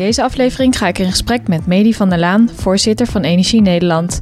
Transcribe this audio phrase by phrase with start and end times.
[0.00, 4.20] Deze aflevering ga ik in gesprek met Medi van der Laan, voorzitter van Energie Nederland.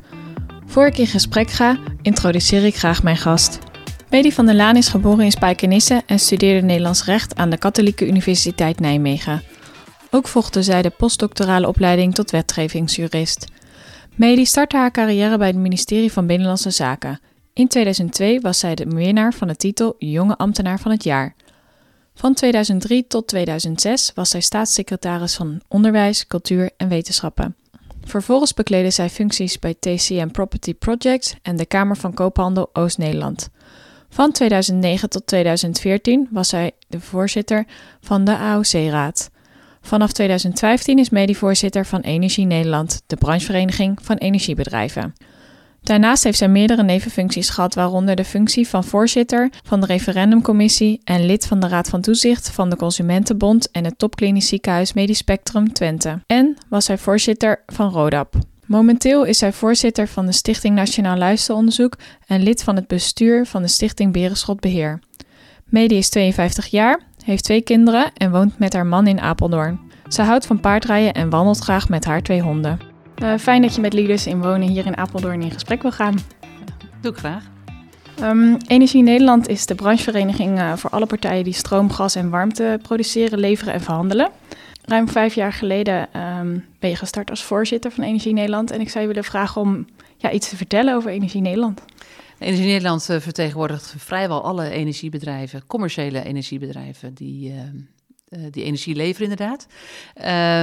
[0.67, 3.59] Voor ik in gesprek ga, introduceer ik graag mijn gast.
[4.11, 8.07] Medi van der Laan is geboren in Spijkenisse en studeerde Nederlands recht aan de Katholieke
[8.07, 9.43] Universiteit Nijmegen.
[10.11, 13.47] Ook volgde zij de postdoctorale opleiding tot wetgevingsjurist.
[14.15, 17.21] Medi startte haar carrière bij het ministerie van Binnenlandse Zaken.
[17.53, 21.35] In 2002 was zij de winnaar van de titel Jonge Ambtenaar van het Jaar.
[22.19, 27.57] Van 2003 tot 2006 was zij staatssecretaris van Onderwijs, Cultuur en Wetenschappen.
[28.05, 33.49] Vervolgens bekleedde zij functies bij TCM Property Projects en de Kamer van Koophandel Oost-Nederland.
[34.09, 37.67] Van 2009 tot 2014 was zij de voorzitter
[38.01, 39.31] van de AOC-raad.
[39.81, 45.15] Vanaf 2015 is medevoorzitter van Energie Nederland, de branchevereniging van energiebedrijven.
[45.89, 51.27] Daarnaast heeft zij meerdere nevenfuncties gehad, waaronder de functie van voorzitter van de referendumcommissie en
[51.27, 55.73] lid van de Raad van Toezicht van de Consumentenbond en het Topklinisch Ziekenhuis Medisch Spectrum
[55.73, 56.23] Twente.
[56.27, 58.35] En was zij voorzitter van RODAP.
[58.67, 63.63] Momenteel is zij voorzitter van de Stichting Nationaal Luisteronderzoek en lid van het bestuur van
[63.63, 65.01] de Stichting Berenschot Beheer.
[65.65, 69.81] Medi is 52 jaar, heeft twee kinderen en woont met haar man in Apeldoorn.
[70.09, 72.97] Ze houdt van paardrijden en wandelt graag met haar twee honden.
[73.23, 76.19] Uh, fijn dat je met Leaders in Wonen hier in Apeldoorn in gesprek wil gaan.
[77.01, 77.45] Doe ik graag.
[78.23, 82.79] Um, Energie Nederland is de branchevereniging uh, voor alle partijen die stroom, gas en warmte
[82.83, 84.31] produceren, leveren en verhandelen.
[84.85, 88.71] Ruim vijf jaar geleden um, ben je gestart als voorzitter van Energie Nederland.
[88.71, 91.83] En ik zou je willen vragen om ja, iets te vertellen over Energie Nederland.
[92.39, 97.61] Energie Nederland uh, vertegenwoordigt vrijwel alle energiebedrijven, commerciële energiebedrijven, die uh,
[98.51, 99.67] die energie leveren inderdaad.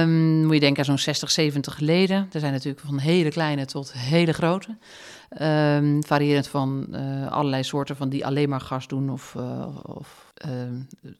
[0.02, 2.28] Um, moet je denken aan zo'n 60, 70 leden.
[2.32, 4.76] Er zijn natuurlijk van hele kleine tot hele grote.
[5.40, 10.32] Um, variërend van uh, allerlei soorten van die alleen maar gas doen of, uh, of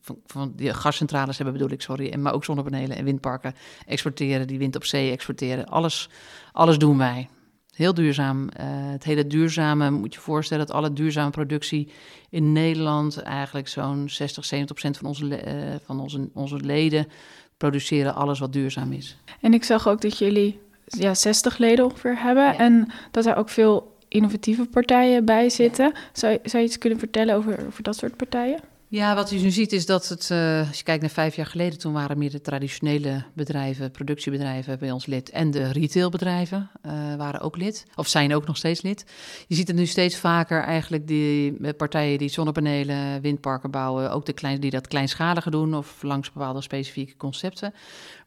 [0.00, 2.10] van, van, die gascentrales hebben bedoel ik, sorry.
[2.10, 3.54] En, maar ook zonnepanelen en windparken
[3.86, 5.66] exporteren, die wind op zee exporteren.
[5.66, 6.08] Alles,
[6.52, 7.28] alles doen wij.
[7.76, 8.42] Heel duurzaam.
[8.42, 11.88] Uh, het hele duurzame, moet je voorstellen dat alle duurzame productie
[12.30, 17.08] in Nederland eigenlijk zo'n 60, 70 procent van, onze, uh, van onze, onze leden
[17.56, 19.16] produceren alles wat duurzaam is.
[19.40, 22.56] En ik zag ook dat jullie ja, 60 leden ongeveer hebben ja.
[22.56, 25.92] en dat er ook veel innovatieve partijen bij zitten.
[26.12, 28.60] Zou, zou je iets kunnen vertellen over, over dat soort partijen?
[28.88, 31.46] Ja, wat je nu ziet is dat het, uh, als je kijkt naar vijf jaar
[31.46, 37.14] geleden, toen waren meer de traditionele bedrijven, productiebedrijven bij ons lid en de retailbedrijven uh,
[37.14, 39.04] waren ook lid, of zijn ook nog steeds lid.
[39.46, 44.32] Je ziet het nu steeds vaker eigenlijk die partijen die zonnepanelen, windparken bouwen, ook de
[44.32, 47.74] klein, die dat kleinschalige doen of langs bepaalde specifieke concepten.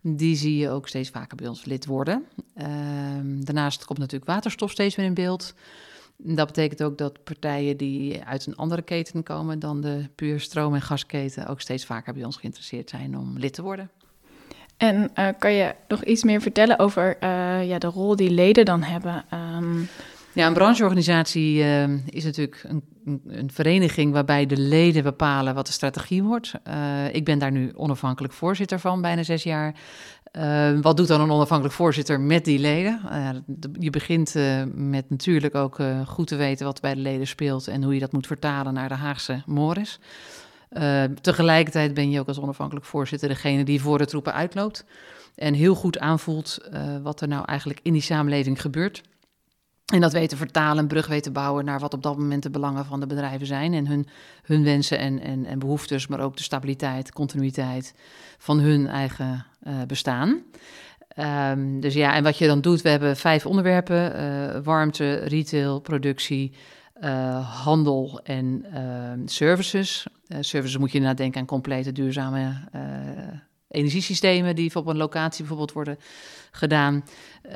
[0.01, 2.25] Die zie je ook steeds vaker bij ons lid worden.
[2.57, 2.65] Uh,
[3.23, 5.53] daarnaast komt natuurlijk waterstof steeds weer in beeld.
[6.23, 10.73] Dat betekent ook dat partijen die uit een andere keten komen dan de puur stroom-
[10.73, 13.89] en gasketen ook steeds vaker bij ons geïnteresseerd zijn om lid te worden.
[14.77, 18.65] En uh, kan je nog iets meer vertellen over uh, ja, de rol die leden
[18.65, 19.25] dan hebben?
[19.33, 19.87] Um...
[20.33, 22.83] Ja, een brancheorganisatie uh, is natuurlijk een,
[23.27, 26.53] een, vereniging waarbij de leden bepalen wat de strategie wordt.
[27.11, 29.75] ik ben daar nu onafhankelijk voorzitter van, bijna zes jaar.
[30.31, 33.01] Uh, wat doet dan een onafhankelijk voorzitter met die leden?
[33.11, 33.29] Uh,
[33.79, 37.83] je begint uh, met natuurlijk ook goed te weten wat bij de leden speelt en
[37.83, 39.99] hoe je dat moet vertalen naar de Haagse mores.
[41.21, 44.85] tegelijkertijd ben je ook als onafhankelijk voorzitter degene die voor de troepen uitloopt
[45.35, 46.57] en heel goed aanvoelt
[47.03, 49.01] wat er nou eigenlijk in die samenleving gebeurt.
[49.89, 52.99] En dat weten vertalen, brug weten bouwen naar wat op dat moment de belangen van
[52.99, 53.73] de bedrijven zijn.
[53.73, 54.07] En hun,
[54.43, 57.93] hun wensen en, en, en behoeftes, maar ook de stabiliteit, continuïteit
[58.37, 60.41] van hun eigen uh, bestaan.
[61.51, 65.79] Um, dus ja, en wat je dan doet, we hebben vijf onderwerpen: uh, warmte, retail,
[65.79, 66.53] productie,
[67.01, 70.07] uh, handel en ehm, services.
[70.39, 72.53] services moet je nadenken aan complete duurzame
[73.69, 75.97] energiesystemen die op een locatie bijvoorbeeld worden
[76.51, 77.05] gedaan.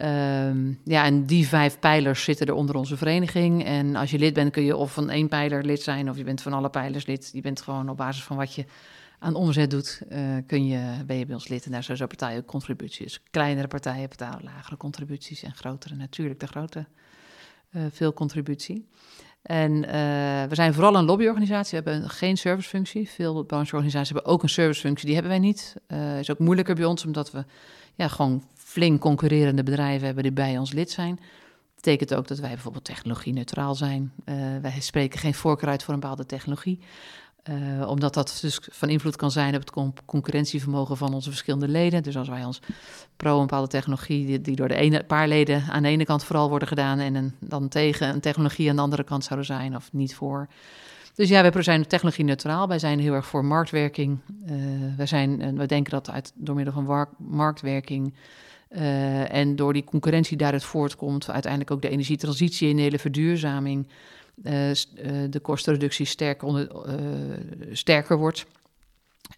[0.03, 3.65] Um, ja, en die vijf pijlers zitten er onder onze vereniging.
[3.65, 6.23] En als je lid bent, kun je of van één pijler lid zijn, of je
[6.23, 7.29] bent van alle pijlers lid.
[7.33, 8.65] Je bent gewoon op basis van wat je
[9.19, 11.65] aan omzet doet, uh, kun je, ben je bij ons lid.
[11.65, 13.21] En daar zijn zo partijen ook contributies.
[13.31, 16.85] Kleinere partijen betalen lagere contributies en grotere natuurlijk de grote
[17.71, 18.87] uh, veel contributie.
[19.43, 19.81] En
[20.49, 21.81] we zijn vooral een lobbyorganisatie.
[21.81, 23.09] We hebben geen servicefunctie.
[23.09, 25.05] Veel brancheorganisaties hebben ook een servicefunctie.
[25.05, 25.75] Die hebben wij niet.
[25.87, 27.45] Uh, is ook moeilijker bij ons, omdat we
[27.95, 31.19] ja, gewoon flink concurrerende bedrijven hebben die bij ons lid zijn
[31.83, 34.13] betekent ook dat wij bijvoorbeeld technologie-neutraal zijn.
[34.25, 36.79] Uh, wij spreken geen voorkeur uit voor een bepaalde technologie.
[37.49, 42.03] Uh, omdat dat dus van invloed kan zijn op het concurrentievermogen van onze verschillende leden.
[42.03, 42.59] Dus als wij ons
[43.17, 46.49] pro een bepaalde technologie, die, door de ene paar leden aan de ene kant vooral
[46.49, 50.15] worden gedaan en dan tegen een technologie aan de andere kant zouden zijn of niet
[50.15, 50.47] voor.
[51.15, 52.67] Dus ja, wij zijn technologie neutraal.
[52.67, 54.19] Wij zijn heel erg voor marktwerking.
[54.45, 54.51] Uh,
[54.97, 58.13] wij, zijn, wij denken dat uit, door middel van marktwerking
[58.69, 63.87] uh, en door die concurrentie daaruit voortkomt, uiteindelijk ook de energietransitie en de hele verduurzaming,
[63.87, 63.93] uh,
[64.35, 66.67] de kostenreductie sterker, onder,
[67.71, 68.45] sterker wordt.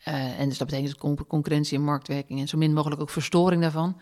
[0.03, 3.97] en dus dat betekent concurrentie en marktwerking en zo min mogelijk ook verstoring daarvan.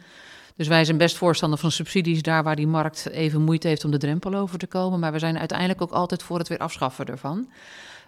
[0.56, 3.92] Dus wij zijn best voorstander van subsidies daar waar die markt even moeite heeft om
[3.92, 5.00] de drempel over te komen.
[5.00, 7.50] Maar we zijn uiteindelijk ook altijd voor het weer afschaffen ervan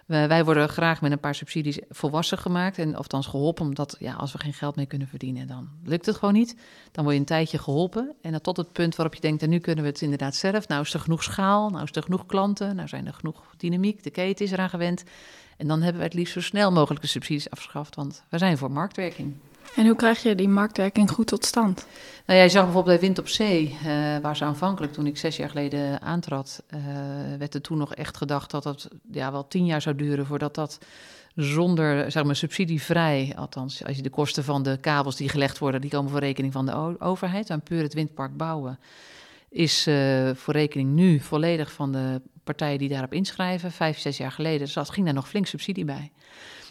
[0.06, 2.78] wij worden graag met een paar subsidies volwassen gemaakt.
[2.78, 6.16] En althans geholpen, omdat ja, als we geen geld meer kunnen verdienen, dan lukt het
[6.16, 6.56] gewoon niet.
[6.92, 8.14] Dan word je een tijdje geholpen.
[8.22, 10.68] En dan tot het punt waarop je denkt, en nu kunnen we het inderdaad zelf.
[10.68, 14.02] Nou is er genoeg schaal, nou is er genoeg klanten, nou zijn er genoeg dynamiek,
[14.02, 15.04] de keten is eraan gewend.
[15.56, 18.58] En dan hebben we het liefst zo snel mogelijk de subsidies afgeschaft, want we zijn
[18.58, 19.34] voor marktwerking.
[19.74, 21.86] En hoe krijg je die marktwerking goed tot stand?
[22.26, 25.36] Nou, jij zag bijvoorbeeld bij Wind op Zee, uh, waar ze aanvankelijk, toen ik zes
[25.36, 26.80] jaar geleden aantrad, uh,
[27.38, 30.54] werd er toen nog echt gedacht dat het ja, wel tien jaar zou duren voordat
[30.54, 30.78] dat
[31.34, 35.80] zonder zeg maar, subsidievrij, althans als je de kosten van de kabels die gelegd worden,
[35.80, 38.78] die komen voor rekening van de overheid, aan puur het windpark bouwen,
[39.48, 43.72] is uh, voor rekening nu volledig van de partijen die daarop inschrijven.
[43.72, 46.12] Vijf, zes jaar geleden zat, ging daar nog flink subsidie bij.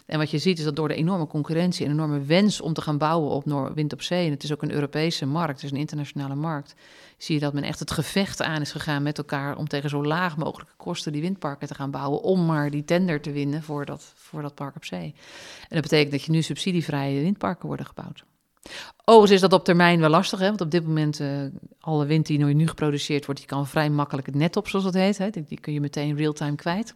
[0.06, 2.80] En wat je ziet is dat door de enorme concurrentie en enorme wens om te
[2.80, 5.76] gaan bouwen op wind op zee, en het is ook een Europese markt, is een
[5.76, 6.74] internationale markt,
[7.18, 10.04] zie je dat men echt het gevecht aan is gegaan met elkaar om tegen zo
[10.04, 13.84] laag mogelijke kosten die windparken te gaan bouwen, om maar die tender te winnen voor
[13.84, 15.14] dat, voor dat park op zee.
[15.60, 18.24] En dat betekent dat je nu subsidievrije windparken worden gebouwd.
[19.04, 20.46] Overigens is dat op termijn wel lastig, hè?
[20.46, 21.28] want op dit moment uh,
[21.80, 24.94] alle wind die nu geproduceerd wordt, die kan vrij makkelijk het net op, zoals dat
[24.94, 25.18] heet.
[25.18, 25.30] Hè?
[25.30, 26.94] Die, die kun je meteen real-time kwijt.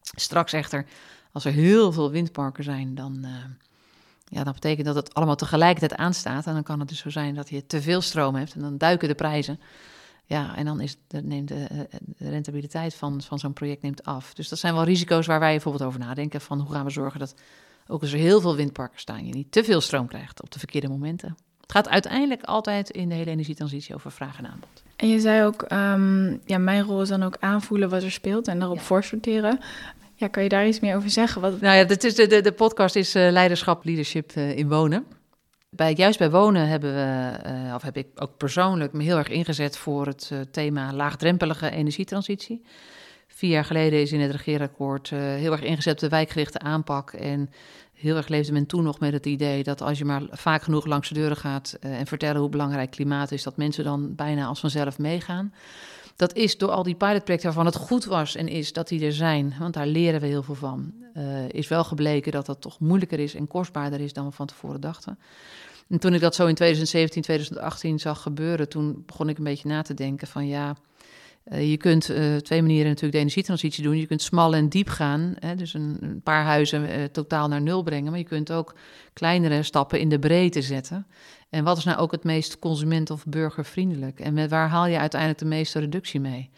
[0.00, 0.86] Straks echter
[1.32, 3.30] als er heel veel windparken zijn, dan, uh,
[4.28, 6.46] ja, dan betekent dat het allemaal tegelijkertijd aanstaat.
[6.46, 8.78] En dan kan het dus zo zijn dat je te veel stroom hebt en dan
[8.78, 9.60] duiken de prijzen.
[10.24, 14.34] Ja, en dan is de, neemt de, de rentabiliteit van, van zo'n project neemt af.
[14.34, 16.40] Dus dat zijn wel risico's waar wij bijvoorbeeld over nadenken.
[16.40, 17.34] Van hoe gaan we zorgen dat
[17.86, 20.58] ook als er heel veel windparken staan, je niet te veel stroom krijgt op de
[20.58, 21.36] verkeerde momenten.
[21.60, 24.82] Het gaat uiteindelijk altijd in de hele energietransitie over vraag en aanbod.
[24.96, 28.48] En je zei ook, um, ja, mijn rol is dan ook aanvoelen wat er speelt
[28.48, 28.82] en daarop ja.
[28.82, 29.60] voorsorteren.
[30.18, 31.40] Ja, kan je daar iets meer over zeggen?
[31.40, 31.60] Wat...
[31.60, 35.06] Nou ja, de, de, de podcast is uh, Leiderschap, Leadership uh, in Wonen.
[35.70, 39.28] Bij, juist bij wonen hebben we, uh, of heb ik ook persoonlijk me heel erg
[39.28, 42.62] ingezet voor het thema laagdrempelige energietransitie.
[43.26, 47.12] Vier jaar geleden is in het regeerakkoord heel erg ingezet op de wijkgerichte aanpak.
[47.12, 47.50] En
[47.94, 50.86] heel erg leefde men toen nog met het idee dat als je maar vaak genoeg
[50.86, 54.60] langs de deuren gaat en vertellen hoe belangrijk klimaat is, dat mensen dan bijna als
[54.60, 55.52] vanzelf meegaan
[56.18, 59.12] dat is door al die pilotprojecten waarvan het goed was en is dat die er
[59.12, 62.80] zijn, want daar leren we heel veel van, uh, is wel gebleken dat dat toch
[62.80, 65.18] moeilijker is en kostbaarder is dan we van tevoren dachten.
[65.88, 69.68] En toen ik dat zo in 2017, 2018 zag gebeuren, toen begon ik een beetje
[69.68, 70.76] na te denken van ja,
[71.50, 73.98] je kunt uh, twee manieren natuurlijk de energietransitie doen.
[73.98, 77.82] Je kunt smal en diep gaan, hè, dus een, een, paar huizen totaal naar nul
[77.82, 78.74] brengen, maar je kunt ook
[79.12, 81.06] kleinere stappen in de breedte zetten.
[81.50, 84.20] En wat is nou ook het meest consument- of burgervriendelijk?
[84.20, 86.50] En met waar haal je uiteindelijk de meeste reductie mee?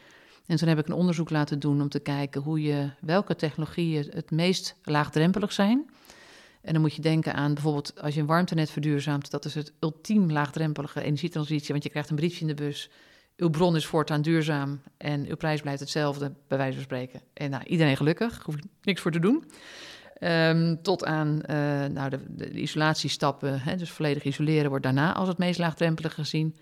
[0.46, 4.06] En toen heb ik een onderzoek laten doen om te kijken hoe je, welke technologieën
[4.10, 5.90] het meest laagdrempelig zijn.
[6.62, 9.72] En dan moet je denken aan bijvoorbeeld als je een warmtenet verduurzaamt, dat is het
[9.80, 12.90] ultiem laagdrempelige energietransitie, want je krijgt een briefje in de bus.
[13.40, 17.20] Uw bron is voortaan duurzaam en uw prijs blijft hetzelfde, bij wijze van spreken.
[17.34, 19.44] En nou, iedereen gelukkig, hoef niks voor te doen.
[20.20, 25.38] Um, tot aan uh, nou, de, isolatiestappen, hè, dus volledig isoleren, wordt daarna als het
[25.38, 26.56] meest laagdrempelig gezien.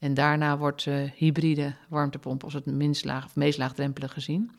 [0.00, 4.50] En daarna wordt uh, hybride warmtepomp als het minst laag of meest laagdrempelig gezien.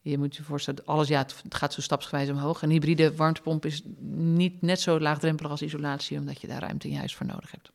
[0.00, 2.62] Je moet je voorstellen, alles ja, het gaat zo stapsgewijs omhoog.
[2.62, 6.92] Een hybride warmtepomp is niet net zo laagdrempelig als isolatie, omdat je daar ruimte in
[6.92, 7.72] je huis voor nodig hebt.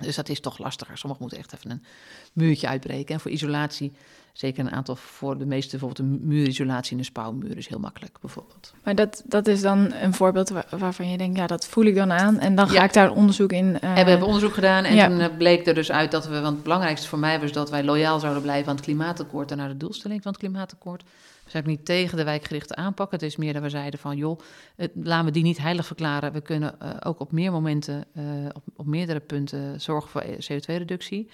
[0.00, 0.98] Dus dat is toch lastiger.
[0.98, 1.84] Sommigen moeten echt even een
[2.32, 3.14] muurtje uitbreken.
[3.14, 3.92] En voor isolatie,
[4.32, 8.18] zeker een aantal, voor de meeste bijvoorbeeld een muurisolatie in een spouwmuur is heel makkelijk
[8.20, 8.74] bijvoorbeeld.
[8.84, 12.12] Maar dat, dat is dan een voorbeeld waarvan je denkt, ja, dat voel ik dan
[12.12, 12.38] aan.
[12.38, 13.66] En dan ga ik daar onderzoek in.
[13.66, 13.98] Uh...
[13.98, 16.54] En we hebben onderzoek gedaan en toen eh, bleek er dus uit dat we, want
[16.54, 19.68] het belangrijkste voor mij was dat wij loyaal zouden blijven aan het klimaatakkoord en naar
[19.68, 21.02] de doelstelling van het klimaatakkoord.
[21.54, 23.10] Zijn niet tegen de wijkgerichte aanpak.
[23.10, 24.38] Het is meer dat we zeiden van, joh,
[24.94, 26.32] laten we die niet heilig verklaren.
[26.32, 31.30] We kunnen uh, ook op meer momenten, uh, op, op, meerdere punten zorgen voor CO2-reductie.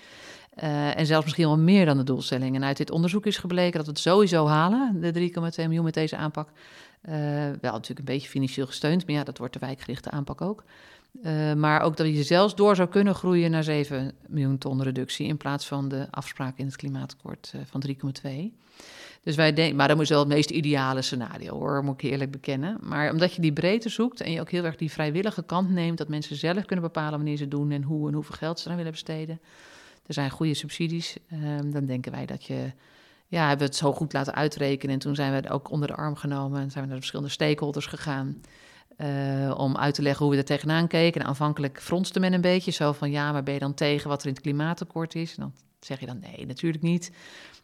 [0.63, 2.55] Uh, en zelfs misschien wel meer dan de doelstelling.
[2.55, 5.95] En uit dit onderzoek is gebleken dat we het sowieso halen, de 3,2 miljoen met
[5.95, 6.49] deze aanpak.
[7.61, 10.65] Wel natuurlijk een beetje financieel gesteund, maar ja, dat wordt de wijkgerichte aanpak ook.
[11.57, 15.37] Maar ook dat je zelfs door zou kunnen groeien naar 7 miljoen ton reductie in
[15.37, 17.83] plaats van de afspraak in het klimaatakkoord van
[18.23, 18.61] 3,2.
[19.23, 22.31] Dus wij denken, maar dat is wel het meest ideale scenario hoor, moet ik eerlijk
[22.31, 22.79] bekennen.
[22.81, 25.99] Maar omdat je die breedte zoekt en je ook heel erg die vrijwillige kant neemt,
[25.99, 28.77] dat mensen zelf kunnen bepalen wanneer ze doen en hoe en hoeveel geld ze eraan
[28.77, 29.41] willen besteden.
[30.07, 31.17] Er zijn goede subsidies.
[31.33, 32.73] Um, dan denken wij dat je,
[33.27, 34.95] ja, hebben we het zo goed laten uitrekenen.
[34.95, 37.33] En toen zijn we ook onder de arm genomen en zijn we naar de verschillende
[37.33, 38.41] stakeholders gegaan.
[38.97, 41.21] Uh, om uit te leggen hoe we er tegenaan keken.
[41.21, 44.21] En aanvankelijk fronste men een beetje zo van ja, maar ben je dan tegen wat
[44.21, 45.35] er in het klimaatakkoord is?
[45.35, 47.13] En dan zeg je dan nee, natuurlijk niet.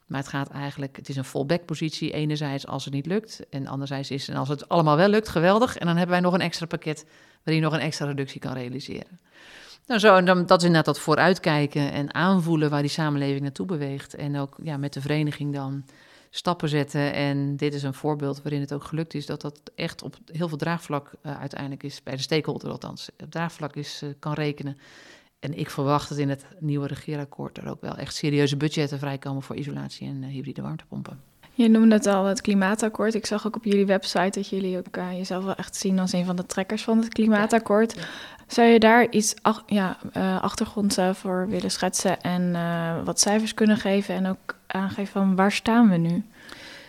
[0.07, 2.13] Maar het gaat eigenlijk, het is een fallback-positie.
[2.13, 3.41] Enerzijds als het niet lukt.
[3.51, 5.77] En anderzijds is, en als het allemaal wel lukt, geweldig.
[5.77, 7.07] En dan hebben wij nog een extra pakket
[7.45, 9.21] waarin je nog een extra reductie kan realiseren.
[9.87, 13.67] Nou, zo, en dan, dat is inderdaad dat vooruitkijken en aanvoelen waar die samenleving naartoe
[13.67, 14.15] beweegt.
[14.15, 15.85] En ook ja, met de vereniging dan
[16.31, 17.13] stappen zetten.
[17.13, 20.49] En dit is een voorbeeld waarin het ook gelukt is dat dat echt op heel
[20.49, 24.79] veel draagvlak uh, uiteindelijk is, bij de stakeholder althans, op draagvlak is, uh, kan rekenen.
[25.38, 29.43] En ik verwacht dat in het nieuwe regeerakkoord er ook wel echt serieuze budgetten vrijkomen
[29.43, 31.21] voor isolatie en uh, hybride warmtepompen.
[31.52, 33.14] Je noemde het al, het klimaatakkoord.
[33.14, 36.12] Ik zag ook op jullie website dat jullie ook uh, jezelf wel echt zien als
[36.12, 37.95] een van de trekkers van het klimaatakkoord.
[37.95, 38.02] Ja.
[38.47, 42.52] Zou je daar iets ach, ja, uh, achtergrond voor willen schetsen en
[43.05, 46.25] wat cijfers kunnen geven en ook aangeven van waar staan we nu?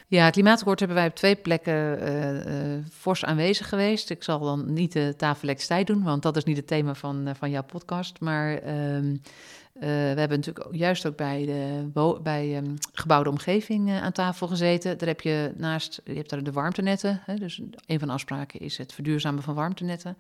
[0.10, 4.10] Ja, het klimaatakkoord hebben wij op twee plekken uh, uh, fors aanwezig geweest.
[4.10, 7.28] Ik zal dan niet de tafel elektriciteit doen, want dat is niet het thema van,
[7.28, 8.20] uh, van jouw podcast.
[8.20, 9.16] Maar ehm,
[9.80, 9.86] we
[10.16, 11.90] hebben natuurlijk juist ook bij de
[12.24, 14.98] bij, um, gebouwde omgeving aan tafel gezeten.
[14.98, 17.22] Daar heb je naast, je hebt daar de warmtenetten.
[17.26, 20.18] Hè, dus een van de afspraken is het verduurzamen van warmtenetten.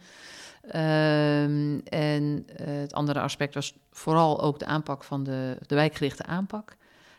[0.65, 6.77] Um, en het andere aspect was vooral ook de aanpak van de, de wijkgerichte aanpak.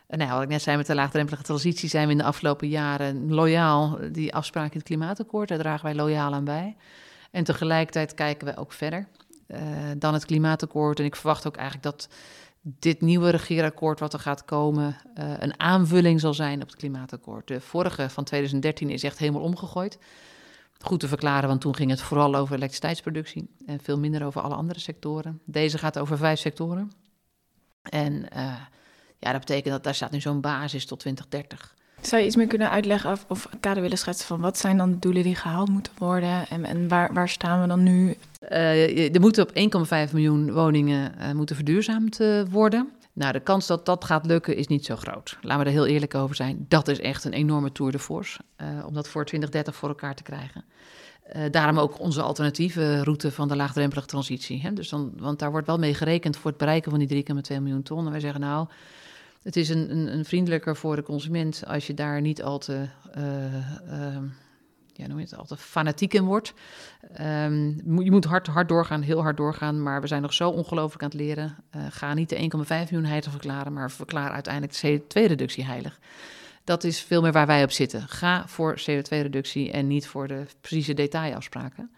[0.08, 3.34] Nou, wat ik net zei, met de laagdrempelige transitie zijn we in de afgelopen jaren
[3.34, 6.76] loyaal die afspraak in het klimaatakkoord, daar dragen wij loyaal aan bij.
[7.30, 9.08] En tegelijkertijd kijken we ook verder
[9.48, 9.58] uh,
[9.98, 10.98] dan het klimaatakkoord.
[10.98, 12.08] En ik verwacht ook eigenlijk dat
[12.62, 17.48] dit nieuwe regeerakkoord wat er gaat komen uh, een aanvulling zal zijn op het klimaatakkoord.
[17.48, 19.98] De vorige van 2013 is echt helemaal omgegooid.
[20.80, 24.54] Goed te verklaren, want toen ging het vooral over elektriciteitsproductie en veel minder over alle
[24.54, 25.40] andere sectoren.
[25.44, 26.90] Deze gaat over vijf sectoren.
[27.82, 28.54] En uh,
[29.18, 31.76] ja, dat betekent dat daar staat nu zo'n basis tot 2030.
[32.00, 34.90] Zou je iets meer kunnen uitleggen of, of kader willen schetsen van wat zijn dan
[34.90, 38.16] de doelen die gehaald moeten worden en, en waar, waar staan we dan nu?
[38.42, 42.88] Uh, er moeten op 1,5 miljoen woningen uh, moeten verduurzaamd uh, worden.
[43.12, 45.38] Nou, de kans dat dat gaat lukken is niet zo groot.
[45.40, 46.66] Laten we er heel eerlijk over zijn.
[46.68, 48.40] Dat is echt een enorme tour de force
[48.86, 50.64] om dat voor 2030 voor elkaar te krijgen.
[51.50, 54.60] daarom ook onze alternatieve route van de laagdrempelige transitie.
[54.60, 54.72] Hè?
[54.72, 57.82] Dus dan, want daar wordt wel mee gerekend voor het bereiken van die 3,2 miljoen
[57.82, 58.04] ton.
[58.04, 58.66] En wij zeggen nou,
[59.42, 62.88] het is een, een, een, vriendelijker voor de consument als je daar niet al te,
[63.18, 64.16] uh,
[64.92, 66.54] ja, noem het, al te fanatiek in wordt.
[67.20, 71.02] Um, je moet hard, hard doorgaan, heel hard doorgaan, maar we zijn nog zo ongelooflijk
[71.02, 71.56] aan het leren.
[71.76, 75.98] Uh, ga niet de 1,5 miljoen heilig verklaren, maar verklaar uiteindelijk de CO2-reductie heilig.
[76.64, 78.08] Dat is veel meer waar wij op zitten.
[78.08, 81.90] Ga voor CO2-reductie en niet voor de precieze detailafspraken.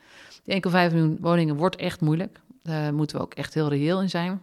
[0.44, 2.40] Die 1,5 miljoen woningen wordt echt moeilijk.
[2.62, 4.40] Daar moeten we ook echt heel reëel in zijn.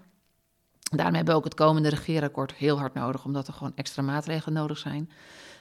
[0.95, 4.53] Daarom hebben we ook het komende regeerakkoord heel hard nodig, omdat er gewoon extra maatregelen
[4.53, 5.09] nodig zijn.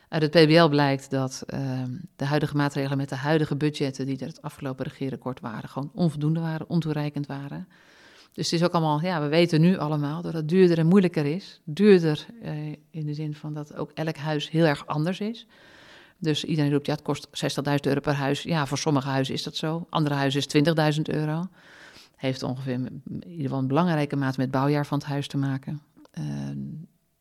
[0.09, 1.83] Uit het PBL blijkt dat uh,
[2.17, 6.41] de huidige maatregelen met de huidige budgetten die er het afgelopen regeerakkoord waren, gewoon onvoldoende
[6.41, 7.69] waren, ontoereikend waren.
[8.33, 11.25] Dus het is ook allemaal, ja, we weten nu allemaal dat het duurder en moeilijker
[11.25, 11.61] is.
[11.65, 12.53] Duurder uh,
[12.91, 15.47] in de zin van dat ook elk huis heel erg anders is.
[16.19, 17.29] Dus iedereen roept, ja, het kost
[17.69, 18.43] 60.000 euro per huis.
[18.43, 19.87] Ja, voor sommige huizen is dat zo.
[19.91, 21.49] Andere huizen is 20.000 euro
[22.17, 25.37] heeft ongeveer in ieder geval een belangrijke mate met het bouwjaar van het huis te
[25.37, 25.83] maken.
[26.19, 26.25] Uh,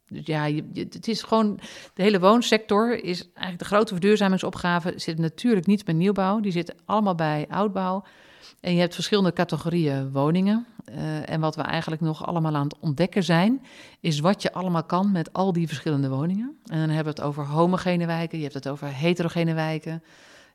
[0.08, 1.60] dus ja, het is gewoon.
[1.94, 4.94] De hele woonsector is eigenlijk de grote verduurzamingsopgave.
[4.96, 8.04] Zit natuurlijk niet bij nieuwbouw, die zitten allemaal bij oudbouw.
[8.60, 10.66] En je hebt verschillende categorieën woningen.
[10.90, 13.62] Uh, en wat we eigenlijk nog allemaal aan het ontdekken zijn,
[14.00, 16.58] is wat je allemaal kan met al die verschillende woningen.
[16.66, 20.04] En dan hebben we het over homogene wijken, je hebt het over heterogene wijken.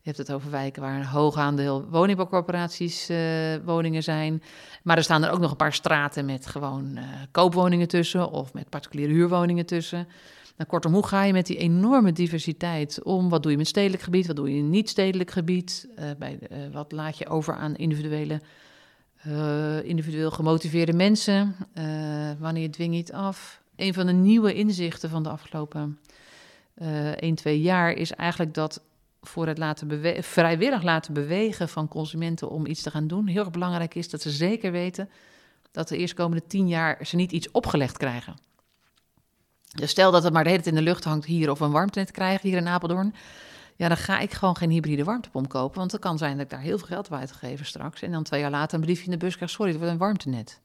[0.02, 3.18] Je hebt het over wijken waar een hoog aandeel woningbouwcorporaties uh,
[3.64, 4.42] woningen zijn.
[4.82, 8.52] Maar er staan er ook nog een paar straten met gewoon uh, koopwoningen tussen of
[8.54, 10.08] met particuliere huurwoningen tussen.
[10.56, 13.28] Nou, kortom, hoe ga je met die enorme diversiteit om?
[13.28, 14.26] Wat doe je met stedelijk gebied?
[14.26, 15.88] Wat doe je in niet-stedelijk gebied?
[15.98, 16.38] Uh, bij,
[16.72, 18.40] wat laat je over aan individuele,
[19.84, 21.56] individueel gemotiveerde mensen?
[22.38, 23.60] wanneer dwing je het af?
[23.76, 25.98] Een van de nieuwe inzichten van de afgelopen
[26.74, 28.82] 1, 2 jaar is eigenlijk dat
[29.20, 33.50] voor het laten vrijwillig laten bewegen van consumenten om iets te gaan doen, heel erg
[33.50, 35.10] belangrijk is dat ze zeker weten
[35.70, 38.36] dat de eerstkomende tien jaar ze niet iets opgelegd krijgen.
[39.74, 41.70] Dus stel dat het maar de hele tijd in de lucht hangt hier of een
[41.70, 43.14] warmtenet krijgen hier in Apeldoorn.
[43.76, 45.78] Ja, dan ga ik gewoon geen hybride warmtepomp kopen.
[45.78, 48.02] Want het kan zijn dat ik daar heel veel geld uitgegeven straks.
[48.02, 49.50] En dan twee jaar later een briefje in de bus krijg.
[49.50, 50.60] Sorry, het wordt een warmtenet.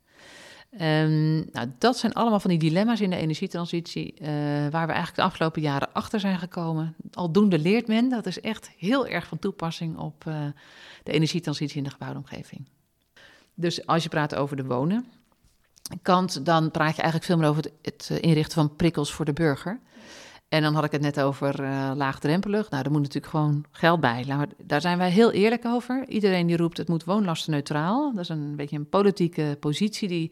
[0.72, 4.14] Um, nou, dat zijn allemaal van die dilemma's in de energietransitie.
[4.22, 4.28] Uh,
[4.70, 6.96] waar we eigenlijk de afgelopen jaren achter zijn gekomen.
[7.12, 8.10] Aldoende leert men.
[8.10, 10.46] Dat is echt heel erg van toepassing op uh,
[11.04, 12.68] de energietransitie in de gebouwde omgeving.
[13.54, 15.06] Dus als je praat over de wonen
[16.02, 19.34] kant, dan praat je eigenlijk veel meer over het, eh, inrichten van prikkels voor de
[19.34, 19.80] burger.
[20.56, 22.70] En dan had ik het net over uh, laagdrempelig.
[22.70, 24.26] Nou, daar moet natuurlijk gewoon geld bij.
[24.64, 26.08] Daar zijn wij heel eerlijk over.
[26.08, 28.12] Iedereen die roept het moet woonlastenneutraal.
[28.14, 30.32] Dat is een beetje een politieke positie die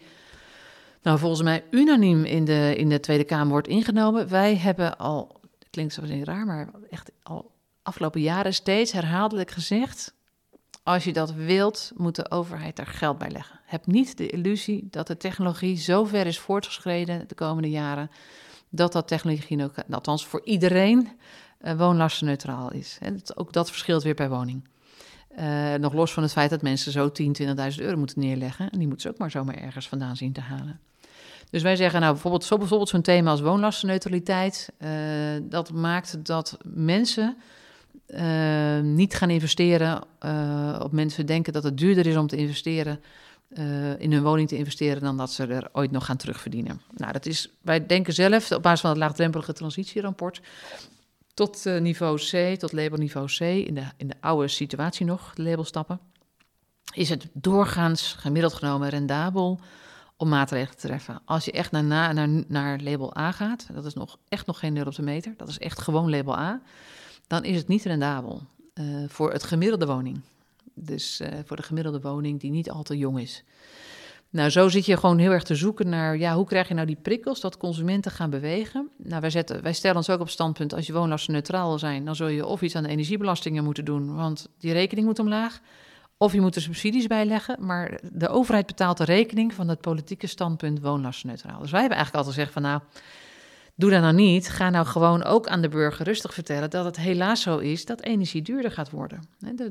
[1.02, 4.30] nou, volgens mij unaniem in de, in de Tweede Kamer wordt ingenomen.
[4.30, 5.40] Wij hebben al,
[5.70, 7.52] klinkt zo raar, maar echt al
[7.82, 10.14] afgelopen jaren steeds herhaaldelijk gezegd...
[10.84, 13.60] Als je dat wilt, moet de overheid daar geld bij leggen.
[13.66, 18.10] Heb niet de illusie dat de technologie zo ver is voortgeschreden de komende jaren
[18.76, 21.10] dat dat technologie althans voor iedereen,
[21.62, 22.98] uh, woonlastenneutraal is.
[23.02, 24.68] En ook dat verschilt weer per woning.
[25.40, 27.46] Uh, nog los van het feit dat mensen zo 10, 20.000
[27.78, 28.70] euro moeten neerleggen.
[28.70, 30.80] En die moeten ze ook maar zomaar ergens vandaan zien te halen.
[31.50, 34.72] Dus wij zeggen nou bijvoorbeeld, zo bijvoorbeeld zo'n thema als woonlastenneutraliteit.
[34.80, 34.90] Uh,
[35.42, 37.38] dat maakt dat mensen
[38.82, 40.02] niet gaan investeren.
[40.82, 43.00] op mensen denken dat het duurder is om te investeren
[43.58, 46.82] uh, in hun woning te investeren dan dat ze er ooit nog gaan terugverdienen.
[46.96, 50.42] Nou, dat is, wij denken zelf op basis van het laagdrempelige transitierapport
[51.34, 55.44] tot uh, niveau C, tot labelniveau C, in de, in de oude situatie nog, de
[55.44, 56.00] labelstappen,
[56.94, 59.60] is het doorgaans gemiddeld genomen rendabel
[60.18, 61.22] om maatregelen te treffen.
[61.26, 64.74] Als je echt naar, naar, naar label A gaat, dat is nog, echt nog geen
[64.74, 66.62] nul op de meter, dat is echt gewoon label A,
[67.28, 68.42] dan is het niet rendabel
[68.74, 70.22] uh, voor het gemiddelde woning.
[70.76, 73.44] Dus uh, voor de gemiddelde woning die niet al te jong is.
[74.34, 76.88] Nou, zo zit je gewoon heel erg te zoeken naar, ja, hoe krijg je nou
[76.88, 78.90] die prikkels dat consumenten gaan bewegen?
[78.98, 82.06] Nou, wij, zetten, wij stellen ons ook op standpunt, als je woonlasten neutraal wil zijn,
[82.06, 85.62] dan zul je of iets aan de energiebelastingen moeten doen, want die rekening moet omlaag.
[86.18, 89.82] Of je moet er subsidies bij leggen, maar de overheid betaalt de rekening van het
[89.82, 91.60] politieke standpunt woonlastenneutraal.
[91.60, 92.82] Dus wij hebben eigenlijk altijd gezegd van, nou,
[93.76, 94.50] Doe dat nou niet.
[94.50, 98.02] Ga nou gewoon ook aan de burger rustig vertellen dat het helaas zo is dat
[98.02, 99.20] energie duurder gaat worden.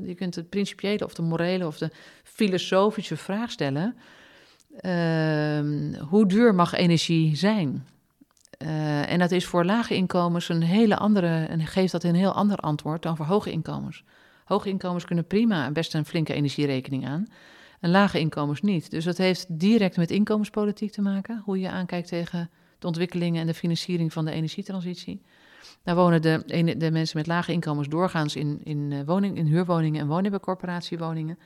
[0.03, 1.91] Je kunt de principiële of de morele of de
[2.23, 3.95] filosofische vraag stellen.
[4.81, 7.87] Uh, hoe duur mag energie zijn?
[8.57, 12.31] Uh, en dat is voor lage inkomens een hele andere, en geeft dat een heel
[12.31, 14.03] ander antwoord dan voor hoge inkomens.
[14.45, 17.27] Hoge inkomens kunnen prima best een flinke energierekening aan,
[17.79, 18.91] en lage inkomens niet.
[18.91, 22.49] Dus dat heeft direct met inkomenspolitiek te maken, hoe je aankijkt tegen
[22.83, 25.21] de ontwikkelingen en de financiering van de energietransitie.
[25.83, 30.01] Daar wonen de, de mensen met lage inkomens doorgaans in, in, uh, woning, in huurwoningen
[30.01, 31.37] en woningbouwcorporatiewoningen.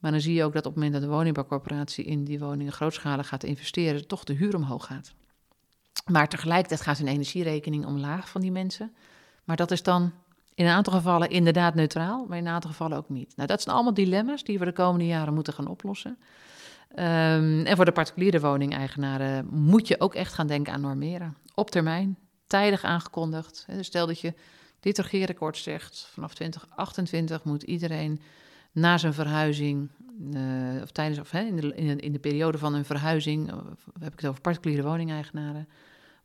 [0.00, 2.72] Maar dan zie je ook dat op het moment dat de woningbouwcorporatie in die woningen
[2.72, 5.12] grootschalig gaat investeren, toch de huur omhoog gaat.
[6.06, 8.92] Maar tegelijkertijd gaat hun energierekening omlaag van die mensen.
[9.44, 10.12] Maar dat is dan
[10.54, 13.36] in een aantal gevallen inderdaad neutraal, maar in een aantal gevallen ook niet.
[13.36, 16.18] Nou, dat zijn allemaal dilemma's die we de komende jaren moeten gaan oplossen.
[16.94, 21.36] Um, en voor de particuliere woningeigenaren moet je ook echt gaan denken aan normeren.
[21.54, 23.64] Op termijn, tijdig aangekondigd.
[23.68, 24.34] Dus stel dat je
[24.80, 28.20] dit regeerakkoord zegt, vanaf 2028 moet iedereen
[28.72, 29.90] na zijn verhuizing,
[30.34, 33.86] uh, of tijdens of hè, in, de, in, in, de, periode van een verhuizing, of,
[34.00, 35.68] heb ik het over particuliere woningeigenaren,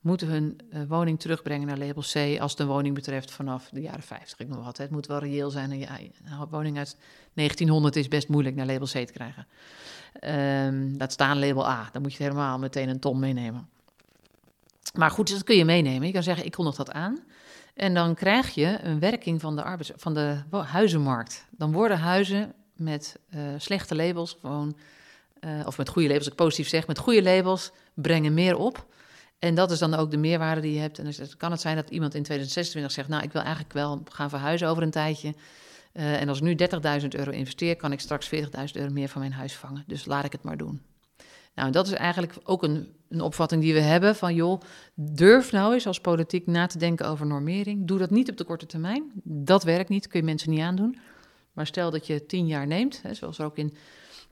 [0.02, 4.04] moeten hun uh, woning terugbrengen naar label C als de woning betreft vanaf de jaren
[4.04, 4.40] 50.
[4.40, 5.72] Ik nog altijd, het moet wel reëel zijn.
[5.72, 6.98] En ja, een woning uit
[7.34, 9.48] 1900 is best moeilijk naar label C te krijgen.
[10.68, 13.70] Um, staan label A, dan moet je helemaal meteen een ton meenemen.
[14.94, 16.08] Maar goed, dat kun je meenemen.
[16.08, 17.20] Je kan zeggen, ik kondig dat aan.
[17.74, 21.46] En dan krijg je een werking van de, van de huizenmarkt.
[21.52, 24.78] Dan worden huizen met uh, slechte labels gewoon,
[25.42, 28.86] uh, of met goede labels, ik positief zeg, met goede labels brengen meer op.
[29.40, 31.00] En dat is dan ook de meerwaarde die je hebt.
[31.00, 34.02] En dus kan het zijn dat iemand in 2026 zegt, nou, ik wil eigenlijk wel
[34.12, 35.34] gaan verhuizen over een tijdje.
[35.94, 36.56] Uh, en als ik nu
[37.02, 38.42] 30.000 euro investeer, kan ik straks 40.000
[38.74, 39.84] euro meer van mijn huis vangen.
[39.88, 40.82] Dus laat ik het maar doen.
[41.56, 44.62] Nou, dat is eigenlijk ook een, een, opvatting die we hebben van joh,
[44.94, 47.88] durf nou eens als politiek na te denken over normering.
[47.88, 49.12] Doe dat niet op de korte termijn.
[49.24, 50.98] Dat werkt niet, kun je mensen niet aandoen.
[51.54, 53.74] Maar stel dat je tien jaar neemt, hè, zoals er ook in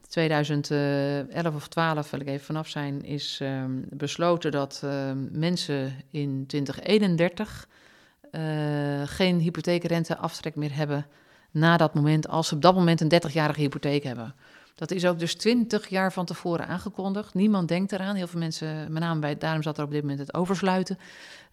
[0.08, 6.44] 2011 of 12, wil ik even vanaf zijn, is um, besloten dat um, mensen in
[6.48, 7.68] 2031
[8.32, 8.42] uh,
[9.06, 11.06] geen hypotheekrenteaftrek meer hebben
[11.52, 14.36] na dat moment, als ze op dat moment een 30-jarige hypotheek hebben.
[14.76, 17.34] Dat is ook dus 20 jaar van tevoren aangekondigd.
[17.34, 18.16] Niemand denkt eraan.
[18.16, 20.98] Heel veel mensen, met name bij, daarom zat er op dit moment het oversluiten,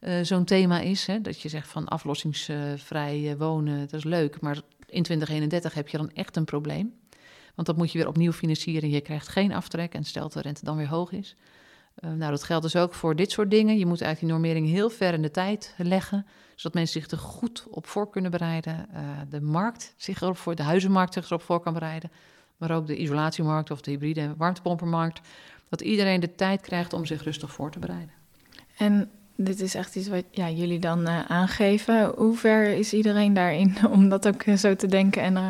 [0.00, 1.06] uh, zo'n thema is.
[1.06, 4.40] Hè, dat je zegt van aflossingsvrij wonen, dat is leuk.
[4.40, 6.94] Maar in 2031 heb je dan echt een probleem.
[7.54, 8.90] Want dat moet je weer opnieuw financieren.
[8.90, 11.36] Je krijgt geen aftrek en stelt de rente dan weer hoog is.
[12.00, 13.78] nou, dat geldt dus ook voor dit soort dingen.
[13.78, 17.18] Je moet eigenlijk die normering heel ver in de tijd leggen, zodat mensen zich er
[17.18, 18.88] goed op voor kunnen bereiden.
[19.28, 22.10] de markt zich erop voor, de huizenmarkt zich erop voor kan bereiden,
[22.56, 25.20] maar ook de isolatiemarkt of de hybride warmtepompermarkt.
[25.68, 28.14] Dat iedereen de tijd krijgt om zich rustig voor te bereiden.
[28.76, 29.10] En
[29.44, 32.12] dit is echt iets wat ja, jullie dan uh, aangeven.
[32.16, 35.48] Hoe ver is iedereen daarin om dat ook uh, zo te denken en uh,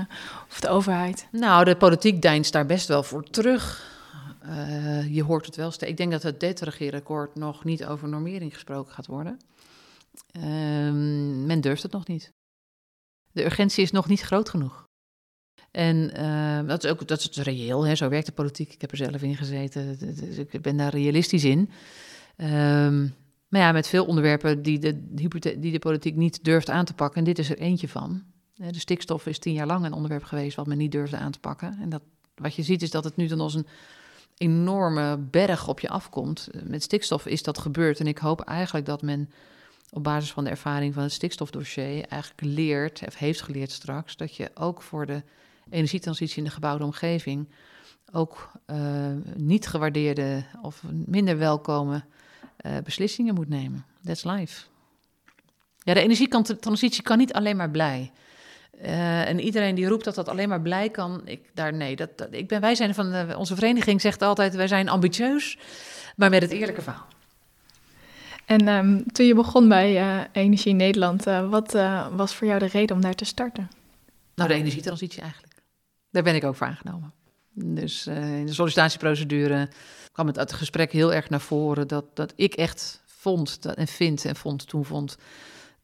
[0.50, 1.28] of de overheid?
[1.33, 3.90] Nou, de politiek deinst daar best wel voor terug.
[5.09, 5.90] je hoort het wel steeds.
[5.90, 9.38] Ik denk dat het DET-regeerakkoord nog niet over normering gesproken gaat worden.
[10.31, 12.33] Ehm, men durft het nog niet.
[13.33, 14.85] De urgentie is nog niet groot genoeg.
[15.70, 16.09] En
[16.66, 17.94] dat, is ook, dat is reëel, hè?
[17.94, 18.72] zo werkt de politiek.
[18.72, 19.98] Ik heb er zelf in gezeten,
[20.50, 21.70] ik ben daar realistisch in.
[22.37, 23.14] Um,
[23.52, 25.14] maar ja, met veel onderwerpen die de,
[25.58, 27.18] die de politiek niet durft aan te pakken.
[27.18, 28.22] En dit is er eentje van.
[28.54, 31.38] De stikstof is tien jaar lang een onderwerp geweest wat men niet durfde aan te
[31.38, 31.78] pakken.
[31.80, 32.02] En dat,
[32.34, 33.66] wat je ziet is dat het nu dan als een
[34.36, 36.48] enorme berg op je afkomt.
[36.64, 38.00] Met stikstof is dat gebeurd.
[38.00, 39.30] En ik hoop eigenlijk dat men
[39.90, 44.36] op basis van de ervaring van het stikstofdossier eigenlijk leert, of heeft geleerd straks, dat
[44.36, 45.22] je ook voor de
[45.70, 47.48] energietransitie in de gebouwde omgeving
[48.12, 48.76] ook uh,
[49.36, 52.04] niet gewaardeerde of minder welkome
[52.62, 53.85] uh, beslissingen moet nemen.
[54.05, 54.64] That's life.
[55.79, 58.12] Ja, de energietransitie kan niet alleen maar blij.
[58.83, 62.18] Uh, en iedereen die roept dat dat alleen maar blij kan, ik, daar, nee, dat,
[62.18, 65.59] dat ik ben, wij zijn van de, onze vereniging zegt altijd, wij zijn ambitieus,
[66.16, 67.07] maar met het eerlijke verhaal.
[68.44, 71.72] En um, toen je begon bij uh, Energie Nederland, uh, wat
[72.12, 73.70] was voor jou de reden om daar te starten?
[74.35, 75.53] Nou, de energietransitie eigenlijk.
[76.11, 77.12] Daar ben ik ook voor aangenomen.
[77.54, 79.68] Dus in de sollicitatieprocedure
[80.12, 83.86] kwam het uit het gesprek heel erg naar voren dat, dat ik echt vond en
[83.86, 85.16] vind en vond toen vond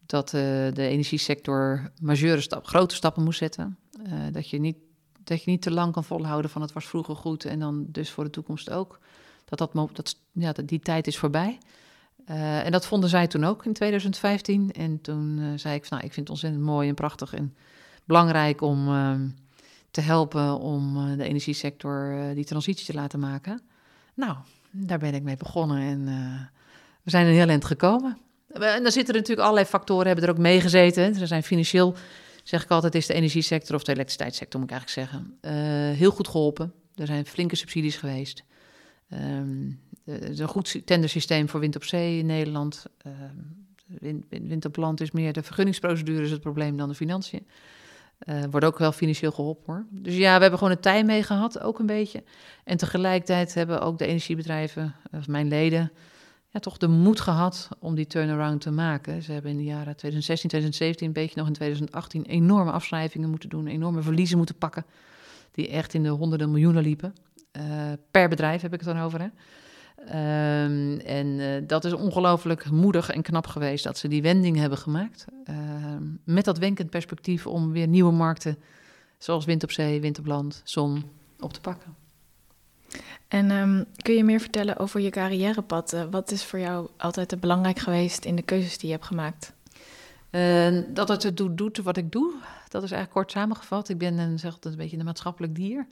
[0.06, 0.40] dat uh,
[0.72, 3.78] de energiesector majeure stap, grote stappen moest zetten.
[4.06, 4.76] Uh, dat, je niet,
[5.24, 8.10] dat je niet te lang kan volhouden van het was vroeger goed en dan dus
[8.10, 8.98] voor de toekomst ook.
[9.44, 11.58] Dat, dat, dat, ja, dat die tijd is voorbij.
[12.26, 14.72] En dat vonden zij toen ook in 2015.
[14.72, 17.56] En toen zei ik van nou, ik vind het ontzettend mooi en prachtig en
[18.04, 18.88] belangrijk om
[19.98, 23.62] te helpen om de energiesector die transitie te laten maken.
[24.14, 24.36] Nou,
[24.70, 26.40] daar ben ik mee begonnen en uh,
[27.02, 28.18] we zijn een heel eind gekomen.
[28.48, 31.20] En dan zitten er natuurlijk allerlei factoren, hebben er ook meegezeten.
[31.20, 31.94] Er zijn financieel,
[32.42, 35.38] zeg ik altijd, is de energiesector of de elektriciteitssector, moet ik eigenlijk zeggen,
[35.96, 36.72] heel goed geholpen.
[36.94, 38.44] Er zijn flinke subsidies geweest.
[39.12, 42.86] Um, er is een goed tendersysteem voor wind op zee in Nederland.
[43.06, 43.12] Uh,
[44.00, 47.46] wind, wind, op land is meer de vergunningsprocedure is het probleem dan de financiën.
[48.24, 49.86] Uh, wordt ook wel financieel geholpen hoor.
[49.90, 52.22] Dus ja, we hebben gewoon een tijd mee gehad, ook een beetje.
[52.64, 55.92] En tegelijkertijd hebben ook de energiebedrijven, of mijn leden,
[56.48, 59.22] ja, toch de moed gehad om die turnaround te maken.
[59.22, 63.48] Ze hebben in de jaren 2016, 2017, een beetje nog in 2018, enorme afschrijvingen moeten
[63.48, 64.84] doen, enorme verliezen moeten pakken,
[65.52, 67.14] die echt in de honderden miljoenen liepen.
[67.52, 67.64] Uh,
[68.10, 69.20] per bedrijf heb ik het dan over.
[69.20, 69.28] Hè?
[70.00, 74.78] Um, en uh, dat is ongelooflijk moedig en knap geweest dat ze die wending hebben
[74.78, 75.26] gemaakt.
[75.50, 75.56] Uh,
[76.24, 78.58] met dat wenkend perspectief om weer nieuwe markten,
[79.18, 81.04] zoals wind op zee, wind op land, zon,
[81.40, 81.94] op te pakken.
[83.28, 85.92] En um, kun je meer vertellen over je carrièrepad?
[85.92, 89.56] Uh, wat is voor jou altijd belangrijk geweest in de keuzes die je hebt gemaakt?
[90.88, 92.34] dat het doet, doet wat ik doe.
[92.68, 93.88] Dat is eigenlijk kort samengevat.
[93.88, 95.86] Ik ben een, zeg, een beetje een maatschappelijk dier.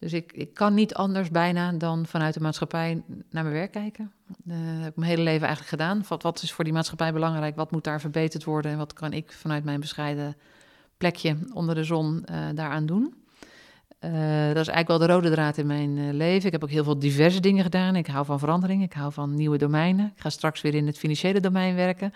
[0.00, 4.12] Dus ik, ik kan niet anders bijna dan vanuit de maatschappij naar mijn werk kijken.
[4.26, 6.04] Dat uh, heb ik mijn hele leven eigenlijk gedaan.
[6.18, 7.56] Wat, is voor die maatschappij belangrijk?
[7.56, 8.72] Wat moet daar verbeterd worden?
[8.72, 10.36] En wat kan ik vanuit mijn bescheiden
[10.96, 13.14] plekje onder de zon uh, daaraan doen?
[14.00, 14.10] Uh,
[14.46, 16.46] dat is eigenlijk wel de rode draad in mijn leven.
[16.46, 17.96] Ik heb ook heel veel diverse dingen gedaan.
[17.96, 18.82] Ik hou van verandering.
[18.82, 20.12] Ik hou van nieuwe domeinen.
[20.14, 22.12] Ik ga straks weer in het financiële domein werken.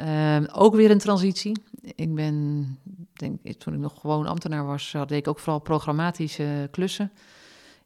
[0.00, 1.62] Uh, ook weer een transitie.
[1.94, 2.66] Ik ben,
[3.12, 7.10] denk, toen ik nog gewoon ambtenaar was, had ik ook vooral programmatische klussen.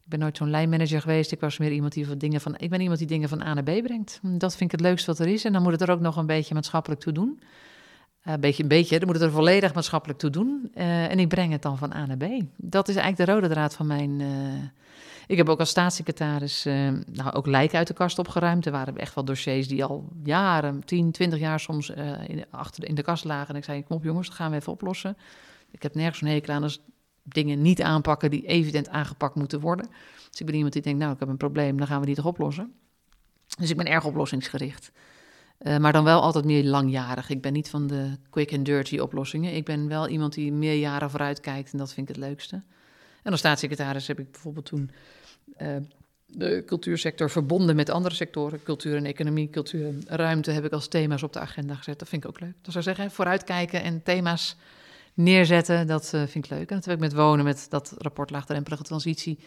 [0.09, 1.33] Ik ben nooit zo'n lijnmanager geweest.
[1.33, 2.55] Ik was meer iemand die dingen van.
[2.59, 4.21] Ik ben iemand die dingen van A naar B brengt.
[4.23, 5.45] Dat vind ik het leukste wat er is.
[5.45, 7.41] En dan moet het er ook nog een beetje maatschappelijk toe doen.
[8.27, 8.99] Uh, een beetje, een beetje.
[8.99, 10.71] Dan moet het er volledig maatschappelijk toe doen.
[10.75, 12.25] Uh, en ik breng het dan van A naar B.
[12.57, 14.23] Dat is eigenlijk de rode draad van mijn.
[15.29, 18.67] Ik heb ook als staatssecretaris uh, nou, ook lijken uit de kast opgeruimd.
[18.67, 22.85] Er waren echt wel dossiers die al jaren, 10, 20 jaar soms uh, in, achter
[22.85, 23.49] in de kast lagen.
[23.49, 25.17] En ik zei, kom op jongens, dat gaan we even oplossen.
[25.71, 26.81] Ik heb nergens een hekel aan als
[27.23, 29.87] dingen niet aanpakken die evident aangepakt moeten worden.
[30.31, 32.15] Dus ik ben iemand die denkt, nou, ik heb een probleem, dan gaan we die
[32.15, 32.73] toch oplossen.
[33.59, 34.93] Dus ik ben erg oplossingsgericht.
[35.61, 37.31] Uh, maar dan wel altijd meer langjarig.
[37.31, 39.55] Ik ben niet van de quick and dirty oplossingen.
[39.55, 42.63] Ik ben wel iemand die meer jaren vooruit kijkt en dat vind ik het leukste.
[43.23, 44.91] En als staatssecretaris heb ik bijvoorbeeld toen
[45.59, 45.77] uh,
[46.31, 50.89] de cultuursector verbonden met andere sectoren, cultuur en economie, cultuur en ruimte, heb ik als
[50.89, 51.99] thema's op de agenda gezet.
[51.99, 52.55] Dat vind ik ook leuk.
[52.63, 54.57] Dat zou zeggen, vooruitkijken en thema's
[55.15, 56.71] neerzetten, dat uh, vind ik leuk.
[56.71, 59.39] En dat heb ik met wonen, met dat rapport laagdrempelige transitie,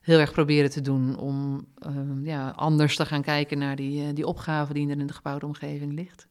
[0.00, 4.26] heel erg proberen te doen om ehm, ja, anders te gaan kijken naar die, die
[4.26, 6.26] opgave die er in de gebouwde omgeving ligt.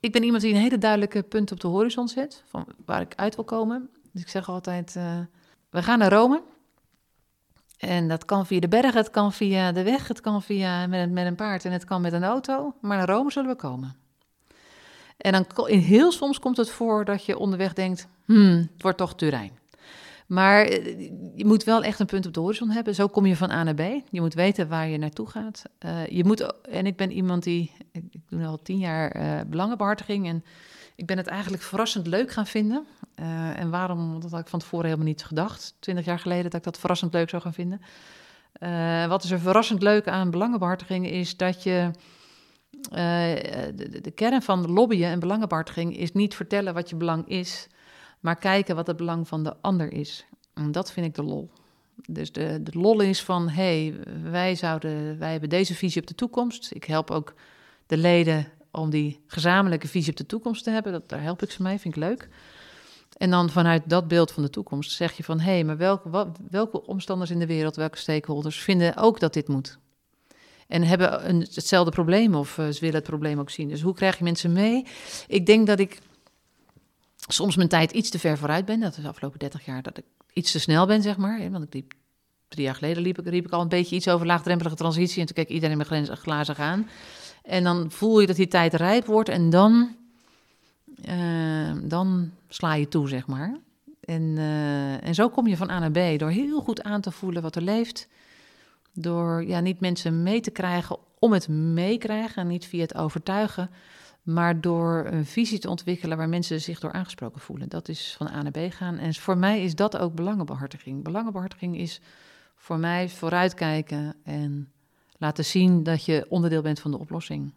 [0.00, 3.14] Ik ben iemand die een hele duidelijke punt op de horizon zet, van waar ik
[3.14, 3.90] uit wil komen.
[4.12, 4.92] Dus ik zeg altijd,
[5.70, 6.42] we gaan naar Rome.
[7.80, 11.10] En dat kan via de berg, het kan via de weg, het kan via met,
[11.10, 12.74] met een paard en het kan met een auto.
[12.80, 13.96] Maar naar Rome zullen we komen.
[15.16, 18.98] En dan in heel soms komt het voor dat je onderweg denkt, hmm, het wordt
[18.98, 19.58] toch Turijn.
[20.26, 20.98] Maar eh,
[21.34, 22.94] je moet wel echt een punt op de horizon hebben.
[22.94, 23.82] Zo kom je van A naar B.
[24.10, 25.62] Je moet weten waar je naartoe gaat.
[25.84, 30.26] Uh, je moet, en ik ben iemand die, ik, doe al tien jaar uh, belangenbehartiging
[30.26, 30.44] en
[31.00, 32.86] ik ben het eigenlijk verrassend leuk gaan vinden.
[33.20, 34.20] Uh, en waarom?
[34.20, 35.74] Dat had ik van tevoren helemaal niet gedacht.
[35.78, 37.80] Twintig jaar geleden dat ik dat verrassend leuk zou gaan vinden.
[38.58, 41.90] Uh, wat is er verrassend leuk aan belangenbehartiging is dat je...
[42.90, 47.66] De, de, kern van lobbyen en belangenbehartiging is niet vertellen wat je belang is,
[48.20, 50.26] maar kijken wat het belang van de ander is.
[50.54, 51.50] En dat vind ik de lol.
[52.06, 53.94] Dus de, de lol is van, hé, hey,
[54.30, 56.70] wij, zouden, wij hebben deze visie op de toekomst.
[56.74, 57.34] Ik help ook
[57.86, 60.92] de leden om die gezamenlijke visie op de toekomst te hebben.
[60.92, 62.28] Dat, daar help ik ze mee, vind ik leuk.
[63.16, 65.40] En dan vanuit dat beeld van de toekomst zeg je van...
[65.40, 69.48] hé, hey, maar welke, welke omstanders in de wereld, welke stakeholders vinden ook dat dit
[69.48, 69.78] moet?
[70.68, 73.68] En hebben een, hetzelfde probleem of uh, ze willen het probleem ook zien.
[73.68, 74.86] Dus hoe krijg je mensen mee?
[75.26, 75.98] Ik denk dat ik
[77.28, 78.80] soms mijn tijd iets te ver vooruit ben.
[78.80, 81.50] Dat is de afgelopen 30 jaar dat ik iets te snel ben, zeg maar.
[81.50, 81.92] Want ik liep,
[82.48, 85.20] drie jaar geleden liep ik, riep ik al een beetje iets over laagdrempelige transitie.
[85.20, 86.88] En toen keek iedereen grenzen glazen aan.
[87.50, 89.96] En dan voel je dat die tijd rijp wordt en dan,
[91.08, 93.56] uh, dan sla je toe, zeg maar.
[94.00, 97.10] En, uh, en zo kom je van A naar B door heel goed aan te
[97.10, 98.08] voelen wat er leeft.
[98.92, 103.70] Door ja, niet mensen mee te krijgen om het meekrijgen, niet via het overtuigen,
[104.22, 107.68] maar door een visie te ontwikkelen waar mensen zich door aangesproken voelen.
[107.68, 108.98] Dat is van A naar B gaan.
[108.98, 111.04] En voor mij is dat ook belangenbehartiging.
[111.04, 112.00] Belangenbehartiging is
[112.56, 114.72] voor mij vooruitkijken en
[115.20, 117.50] laten zien dat je onderdeel bent van de oplossing.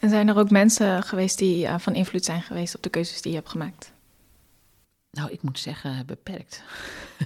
[0.00, 3.22] En zijn er ook mensen geweest die uh, van invloed zijn geweest op de keuzes
[3.22, 3.92] die je hebt gemaakt?
[5.10, 6.62] Nou, ik moet zeggen, beperkt.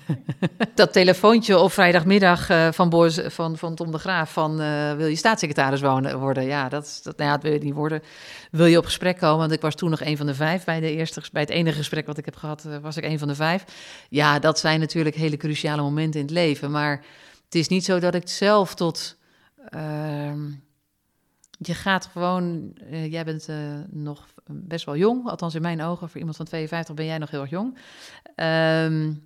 [0.75, 5.07] dat telefoontje op vrijdagmiddag uh, van, Boos, van, van Tom de Graaf van uh, wil
[5.07, 6.45] je staatssecretaris wonen, worden?
[6.45, 8.03] Ja, dat, dat, nou ja, dat wil je niet worden.
[8.51, 9.39] Wil je op gesprek komen?
[9.39, 11.77] Want ik was toen nog een van de vijf bij, de eerste, bij het enige
[11.77, 13.65] gesprek wat ik heb gehad, was ik een van de vijf.
[14.09, 17.05] Ja, dat zijn natuurlijk hele cruciale momenten in het leven, maar
[17.45, 19.17] het is niet zo dat ik zelf tot.
[19.75, 20.35] Uh,
[21.59, 22.77] je gaat gewoon.
[22.91, 23.57] Uh, jij bent uh,
[23.91, 26.09] nog best wel jong, althans in mijn ogen.
[26.09, 27.79] Voor iemand van 52 ben jij nog heel erg jong.
[28.37, 29.23] Um,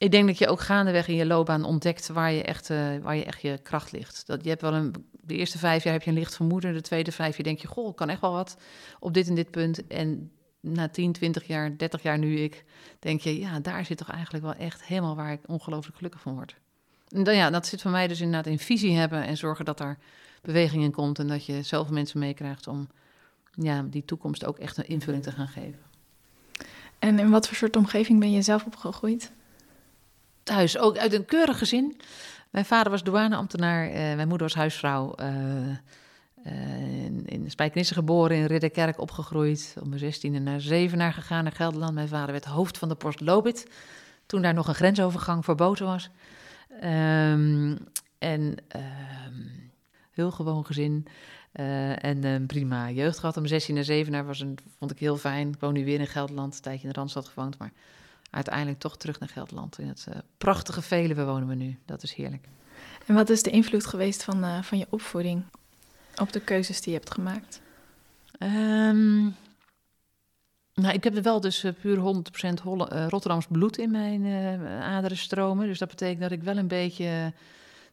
[0.00, 3.16] ik denk dat je ook gaandeweg in je loopbaan ontdekt waar je echt, uh, waar
[3.16, 4.26] je, echt je kracht ligt.
[4.26, 6.72] Dat, je hebt wel een, de eerste vijf jaar heb je een licht vermoeden.
[6.72, 8.56] De tweede vijf jaar denk je, goh, ik kan echt wel wat
[9.00, 9.86] op dit en dit punt.
[9.86, 12.64] En na 10, 20 jaar, 30 jaar nu ik,
[12.98, 16.34] denk je, ja, daar zit toch eigenlijk wel echt helemaal waar ik ongelooflijk gelukkig van
[16.34, 16.59] word.
[17.10, 19.98] Dan, ja, dat zit voor mij dus inderdaad in visie hebben en zorgen dat er
[20.42, 22.88] beweging in komt en dat je zelf mensen meekrijgt om
[23.52, 25.80] ja, die toekomst ook echt een invulling te gaan geven.
[26.98, 29.32] En in wat voor soort omgeving ben je zelf opgegroeid?
[30.42, 32.00] Thuis, ook uit een keurig gezin.
[32.50, 35.14] Mijn vader was douaneambtenaar, uh, mijn moeder was huisvrouw.
[35.20, 35.26] Uh,
[36.46, 39.74] uh, in, in Spijkenisse geboren, in Ridderkerk opgegroeid.
[39.82, 41.94] Om mijn zestiende naar Zevenaar gegaan, naar Gelderland.
[41.94, 43.66] Mijn vader werd hoofd van de post Lobit.
[44.26, 46.10] Toen daar nog een grensovergang verboden was.
[46.72, 47.78] Um,
[48.18, 49.70] en um,
[50.10, 51.06] heel gewoon gezin.
[51.52, 53.36] Uh, en een prima jeugd gehad.
[53.36, 55.48] Om 16 naar 7 was een, vond ik heel fijn.
[55.48, 57.58] Ik woon nu weer in Gelderland, een tijdje in de Randstad gewoond.
[57.58, 57.72] Maar
[58.30, 59.78] uiteindelijk toch terug naar Gelderland.
[59.78, 61.78] In het uh, prachtige Veluwe wonen we nu.
[61.84, 62.48] Dat is heerlijk.
[63.06, 65.42] En wat is de invloed geweest van, uh, van je opvoeding
[66.16, 67.60] op de keuzes die je hebt gemaakt?
[68.38, 69.34] Um,
[70.80, 74.24] nou, ik heb er wel dus uh, puur 100% Holle, uh, Rotterdams bloed in mijn
[74.24, 75.66] uh, aderen stromen.
[75.66, 77.32] Dus dat betekent dat ik wel een beetje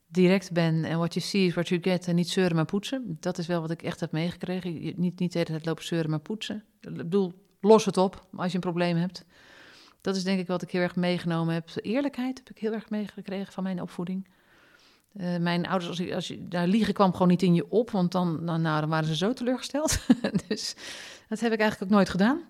[0.08, 0.84] direct ben.
[0.84, 2.08] En what you see is what you get.
[2.08, 3.18] En niet zeuren, maar poetsen.
[3.20, 4.74] Dat is wel wat ik echt heb meegekregen.
[4.96, 6.64] Niet, niet de hele tijd lopen zeuren, maar poetsen.
[6.82, 9.26] Ik bedoel, los het op als je een probleem hebt.
[10.02, 11.70] Dat is denk ik wat ik heel erg meegenomen heb.
[11.76, 14.28] Eerlijkheid heb ik heel erg meegekregen van mijn opvoeding.
[15.18, 18.12] Uh, mijn ouders, als, als je, daar liegen kwam gewoon niet in je op, want
[18.12, 20.00] dan, nou, dan waren ze zo teleurgesteld.
[20.48, 20.76] dus
[21.28, 22.42] dat heb ik eigenlijk ook nooit gedaan.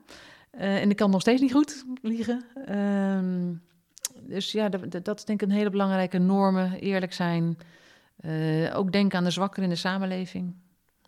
[0.56, 2.43] Uh, en ik kan nog steeds niet goed liegen.
[2.69, 3.58] Uh,
[4.21, 6.73] dus ja, dat, dat, is denk ik een hele belangrijke normen.
[6.73, 7.58] Eerlijk zijn.
[8.21, 10.56] Uh, ook denken aan de zwakker in de samenleving.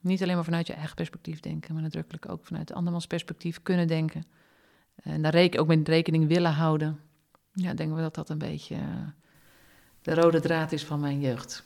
[0.02, 3.62] Niet alleen maar vanuit je eigen perspectief denken, maar nadrukkelijk ook vanuit de andermans perspectief
[3.62, 4.24] kunnen denken.
[4.96, 7.00] En daar reken, ook met rekening willen houden.
[7.54, 8.78] Ja, denken we dat dat een beetje
[10.02, 11.64] de rode draad is van mijn jeugd.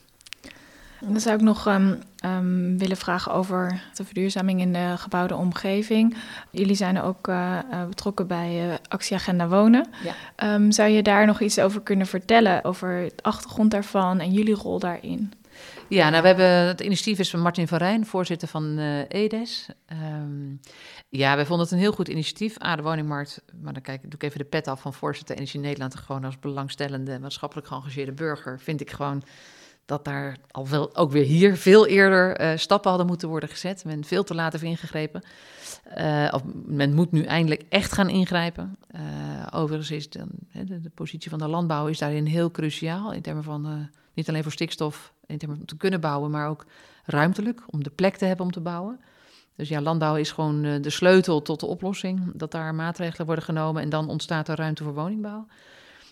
[0.99, 6.15] Dan zou ik nog um, um, willen vragen over de verduurzaming in de gebouwde omgeving.
[6.49, 9.87] Jullie zijn ook uh, betrokken bij uh, Actieagenda Wonen.
[10.37, 10.53] Ja.
[10.53, 14.55] Um, zou je daar nog iets over kunnen vertellen, over de achtergrond daarvan en jullie
[14.55, 15.33] rol daarin?
[15.87, 19.67] Ja, nou, we hebben het initiatief is van Martin van Rijn, voorzitter van uh, EDES.
[19.91, 20.59] Um,
[21.09, 22.63] ja, wij vonden het een heel goed initiatief.
[22.63, 25.59] A, de woningmarkt, maar dan kijk, doe ik even de pet af van voorzitter Energie
[25.59, 25.95] Nederland.
[25.95, 29.23] Gewoon als belangstellende, maatschappelijk geëngageerde burger, vind ik gewoon
[29.85, 33.85] dat daar al wel, ook weer hier veel eerder uh, stappen hadden moeten worden gezet.
[33.85, 35.23] Men veel te laat heeft ingegrepen.
[35.97, 38.77] Uh, of men moet nu eindelijk echt gaan ingrijpen.
[39.51, 43.11] Overigens is de, de, de, positie van de landbouw is daarin heel cruciaal.
[43.11, 46.65] In termen van niet alleen voor stikstof, in termen van te kunnen bouwen, maar ook
[47.05, 48.99] ruimtelijk om de plek te hebben om te bouwen.
[49.55, 52.31] Dus ja, landbouw is gewoon de sleutel tot de oplossing.
[52.35, 55.47] Dat daar maatregelen worden genomen en dan ontstaat er ruimte voor woningbouw.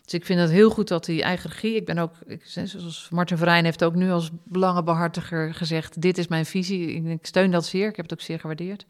[0.04, 1.76] Dus ik vind het heel goed dat die eigen regie.
[1.76, 6.28] Ik ben ook, ik, zoals Martin Verijn heeft ook nu als belangenbehartiger gezegd: Dit is
[6.28, 6.88] mijn visie.
[6.88, 7.88] Ik steun dat zeer.
[7.88, 8.86] Ik heb het ook zeer gewaardeerd.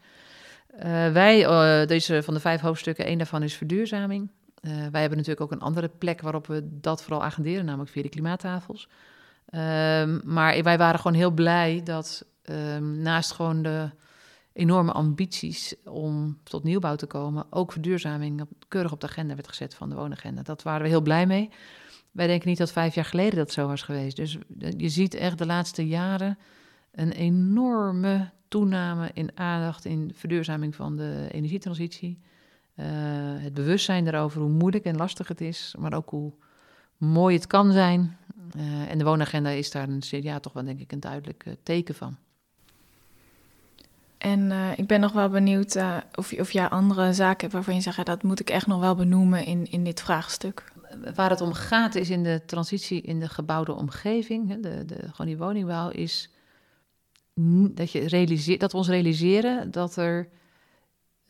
[0.76, 4.30] Uh, wij, uh, deze van de vijf hoofdstukken, één daarvan is verduurzaming.
[4.62, 8.02] Uh, wij hebben natuurlijk ook een andere plek waarop we dat vooral agenderen, namelijk via
[8.02, 8.88] de klimaattafels.
[9.46, 13.90] Ehm, maar wij waren gewoon heel blij dat ehm, naast gewoon de
[14.52, 17.46] enorme ambities om tot nieuwbouw te komen.
[17.50, 20.42] Ook verduurzaming keurig op de agenda werd gezet van de woonagenda.
[20.42, 21.50] Dat waren we heel blij mee.
[22.10, 24.16] Wij denken niet dat vijf jaar geleden dat zo was geweest.
[24.16, 24.38] Dus
[24.76, 26.38] je ziet echt de laatste jaren
[26.92, 32.18] een enorme toename in aandacht in verduurzaming van de energietransitie.
[32.76, 32.86] Uh,
[33.42, 36.32] het bewustzijn daarover hoe moeilijk en lastig het is, maar ook hoe
[36.96, 38.16] mooi het kan zijn.
[38.56, 41.54] Uh, en de woonagenda is daar een, ja, toch wel denk ik een duidelijk uh,
[41.62, 42.16] teken van.
[44.18, 47.74] En uh, ik ben nog wel benieuwd uh, of, of jij andere zaken hebt waarvan
[47.74, 50.72] je zegt, dat moet ik echt nog wel benoemen in, in dit vraagstuk.
[51.14, 55.26] Waar het om gaat is in de transitie in de gebouwde omgeving, de, de, gewoon
[55.26, 56.30] die woningbouw, is
[57.70, 60.28] dat, je realiseert, dat we ons realiseren dat er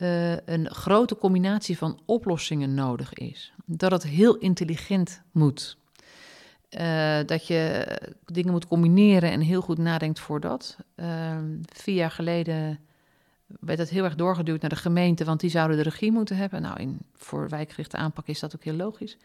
[0.02, 3.52] uh, een grote combinatie van oplossingen nodig is.
[3.66, 5.76] Dat het heel intelligent moet.
[6.80, 7.86] Uh, dat je
[8.24, 10.76] dingen moet combineren en heel goed nadenkt voor dat.
[10.96, 11.36] Uh,
[11.72, 12.78] vier jaar geleden
[13.60, 16.62] werd het heel erg doorgeduwd naar de gemeente, want die zouden de regie moeten hebben.
[16.62, 19.18] Nou, in, voor wijkgerichte aanpak is dat ook heel logisch.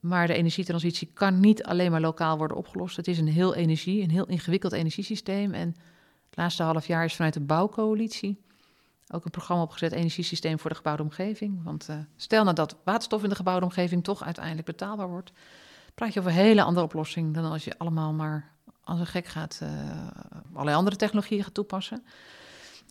[0.00, 2.96] Maar de energietransitie kan niet alleen maar lokaal worden opgelost.
[2.96, 5.52] Het is een heel energie, een heel ingewikkeld energiesysteem.
[5.52, 5.68] En
[6.28, 8.44] het laatste half jaar is vanuit de bouwcoalitie
[9.10, 11.62] ook een programma opgezet, energiesysteem voor de gebouwde omgeving.
[11.64, 15.32] Want uh, stel nou dat waterstof in de gebouwde omgeving toch uiteindelijk betaalbaar wordt
[15.96, 18.52] praat je over een hele andere oplossing dan als je allemaal maar
[18.84, 19.68] als een gek gaat uh,
[20.52, 22.04] allerlei andere technologieën gaat toepassen.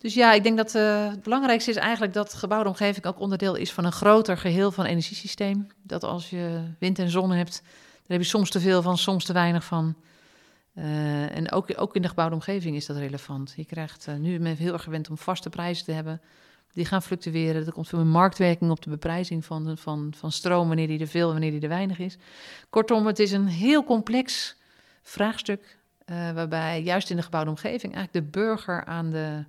[0.00, 3.54] Dus ja, ik denk dat uh, het belangrijkste is eigenlijk dat gebouwde omgeving ook onderdeel
[3.54, 5.66] is van een groter geheel van energiesysteem.
[5.82, 9.24] Dat als je wind en zon hebt, daar heb je soms te veel van, soms
[9.24, 9.96] te weinig van.
[10.78, 13.52] Uh, en ook, ook in de gebouwde omgeving is dat relevant.
[13.56, 16.20] Je krijgt, uh, nu ben heel erg gewend om vaste prijzen te hebben
[16.76, 17.66] die gaan fluctueren.
[17.66, 21.06] Er komt veel meer marktwerking op de beprijzing van, van, van stroom, wanneer die er
[21.06, 22.16] veel en wanneer die er weinig is.
[22.70, 24.56] Kortom, het is een heel complex
[25.02, 29.44] vraagstuk, uh, waarbij juist in de gebouwde omgeving eigenlijk de burger aan, de,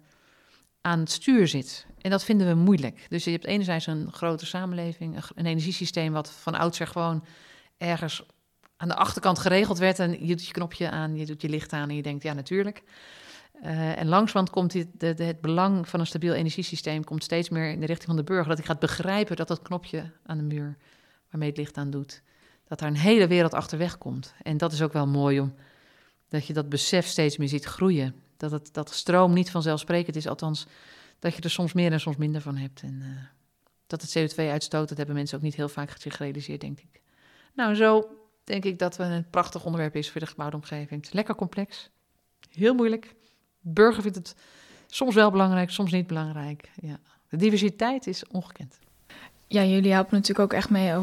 [0.81, 1.85] aan het stuur zit.
[2.01, 3.05] En dat vinden we moeilijk.
[3.09, 7.25] Dus je hebt enerzijds een grote samenleving, een energiesysteem wat van oudsher gewoon
[7.77, 8.23] ergens
[8.77, 11.73] aan de achterkant geregeld werd en je doet je knopje aan, je doet je licht
[11.73, 12.83] aan en je denkt, ja natuurlijk.
[13.63, 17.79] Uh, en langzamerhand komt de, het belang van een stabiel energiesysteem komt steeds meer in
[17.79, 18.47] de richting van de burger.
[18.47, 20.77] Dat hij gaat begrijpen dat dat knopje aan de muur
[21.29, 22.21] waarmee het licht aan doet,
[22.67, 24.33] dat daar een hele wereld achterweg komt.
[24.41, 25.55] En dat is ook wel mooi om
[26.29, 28.15] dat je dat besef steeds meer ziet groeien.
[28.37, 30.67] Dat, het, dat stroom niet vanzelfsprekend is, althans
[31.19, 32.81] dat je er soms meer en soms minder van hebt.
[32.81, 33.07] En uh,
[33.87, 37.01] dat het CO2-uitstoot, dat hebben mensen ook niet heel vaak zich gerealiseerd, denk ik.
[37.53, 38.09] Nou, zo
[38.47, 40.89] denk ik dat het een prachtig onderwerp is voor de gebouwde omgeving.
[40.89, 41.89] Het is lekker complex,
[42.51, 43.15] heel moeilijk
[43.73, 44.35] burger vindt het
[44.87, 46.69] soms wel belangrijk, soms niet belangrijk.
[46.81, 46.99] Ja.
[47.29, 48.79] De diversiteit is ongekend.
[49.47, 50.93] Ja, jullie helpen natuurlijk ook echt mee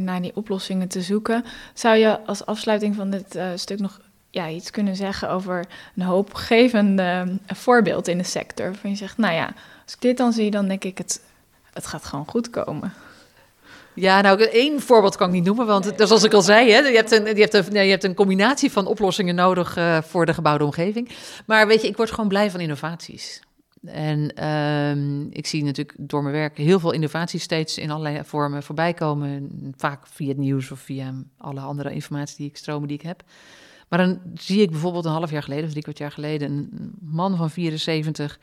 [0.00, 1.44] naar die oplossingen te zoeken.
[1.74, 6.02] Zou je als afsluiting van dit uh, stuk nog ja, iets kunnen zeggen over een
[6.02, 8.74] hoopgevend uh, voorbeeld in de sector?
[8.74, 11.22] Van je zegt, nou ja, als ik dit dan zie, dan denk ik het,
[11.72, 12.92] het gaat gewoon goed komen.
[13.94, 16.06] Ja, nou, één voorbeeld kan ik niet noemen, want nee.
[16.06, 18.86] zoals ik al zei, hè, je, hebt een, hebt een, je hebt een combinatie van
[18.86, 21.08] oplossingen nodig uh, voor de gebouwde omgeving.
[21.46, 23.42] Maar weet je, ik word gewoon blij van innovaties.
[23.84, 28.62] En um, ik zie natuurlijk door mijn werk heel veel innovaties steeds in allerlei vormen
[28.62, 29.50] voorbij komen.
[29.76, 33.22] Vaak via het nieuws of via alle andere informatie die ik stromen die ik heb.
[33.88, 36.92] Maar dan zie ik bijvoorbeeld een half jaar geleden, of drie kwart jaar geleden, een
[37.00, 38.38] man van 74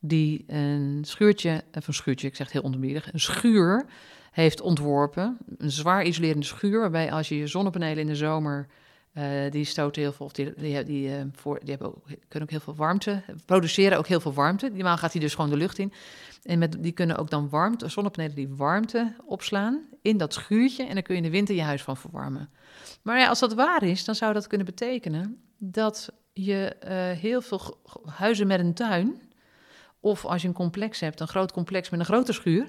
[0.00, 3.86] die een schuurtje, of een schuurtje, ik zeg heel onderbiedig, een schuur
[4.34, 5.38] heeft ontworpen.
[5.58, 8.66] Een zwaar isolerende schuur, waarbij als je je zonnepanelen in de zomer
[9.50, 12.60] die stoten heel veel, of die, die, die, voor, die hebben ook, kunnen ook heel
[12.60, 14.70] veel warmte, produceren ook heel veel warmte.
[14.72, 15.92] Normaal gaat die dus gewoon de lucht in.
[16.42, 20.84] En met, die kunnen ook dan warmte, zonnepanelen die warmte opslaan in dat schuurtje.
[20.84, 22.50] En dan kun je in de winter je huis van verwarmen.
[23.02, 26.76] Maar ja, als dat waar is, dan zou dat kunnen betekenen dat je
[27.20, 29.22] heel veel huizen met een tuin,
[30.00, 32.68] of als je een complex hebt, een groot complex met een grote schuur,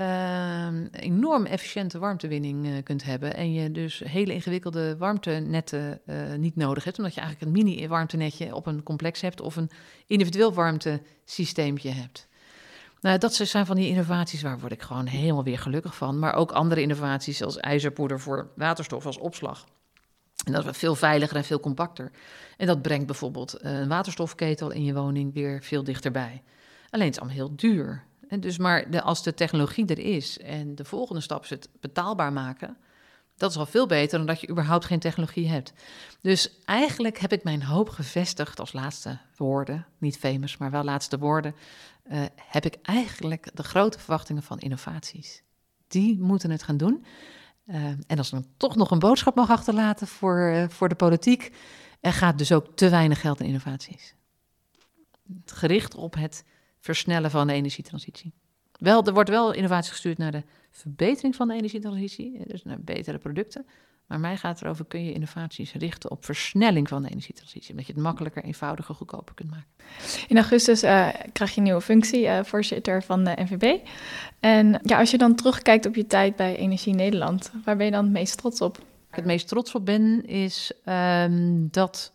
[0.00, 3.34] uh, enorm efficiënte warmtewinning uh, kunt hebben.
[3.34, 6.98] En je dus hele ingewikkelde warmtenetten uh, niet nodig hebt.
[6.98, 9.70] Omdat je eigenlijk een mini-warmtenetje op een complex hebt of een
[10.06, 12.28] individueel warmtesysteempje hebt.
[13.00, 16.18] Nou, dat zijn van die innovaties waar word ik gewoon helemaal weer gelukkig van.
[16.18, 19.64] Maar ook andere innovaties zoals ijzerpoeder voor waterstof als opslag.
[20.44, 22.10] En dat is veel veiliger en veel compacter.
[22.56, 26.42] En dat brengt bijvoorbeeld een waterstofketel in je woning weer veel dichterbij.
[26.90, 28.04] Alleen het is allemaal heel duur.
[28.28, 31.68] En dus maar de, als de technologie er is en de volgende stap is het
[31.80, 32.76] betaalbaar maken,
[33.36, 35.72] dat is al veel beter dan dat je überhaupt geen technologie hebt.
[36.20, 41.18] Dus eigenlijk heb ik mijn hoop gevestigd als laatste woorden, niet famous, maar wel laatste
[41.18, 41.54] woorden,
[42.10, 45.42] uh, heb ik eigenlijk de grote verwachtingen van innovaties.
[45.88, 47.04] Die moeten het gaan doen.
[47.66, 50.94] Uh, en als ik dan toch nog een boodschap mag achterlaten voor, uh, voor de
[50.94, 51.52] politiek,
[52.00, 54.14] er gaat dus ook te weinig geld in innovaties.
[55.44, 56.44] Gericht op het
[56.86, 58.32] versnellen van de energietransitie.
[58.78, 63.18] Wel, er wordt wel innovatie gestuurd naar de verbetering van de energietransitie, dus naar betere
[63.18, 63.66] producten.
[64.06, 67.92] Maar mij gaat erover, kun je innovaties richten op versnelling van de energietransitie, omdat je
[67.92, 69.68] het makkelijker, eenvoudiger, goedkoper kunt maken.
[70.28, 73.86] In augustus uh, krijg je een nieuwe functie, uh, voorzitter van de NVB.
[74.40, 77.92] En ja, als je dan terugkijkt op je tijd bij Energie Nederland, waar ben je
[77.92, 78.76] dan het meest trots op?
[78.76, 82.12] Waar ik het meest trots op ben, is um, dat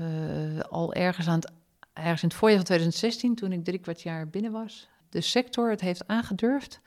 [0.00, 1.52] uh, al ergens aan het
[1.96, 5.70] ergens in het voorjaar van 2016, toen ik drie kwart jaar binnen was, de sector
[5.70, 6.80] het heeft aangedurfd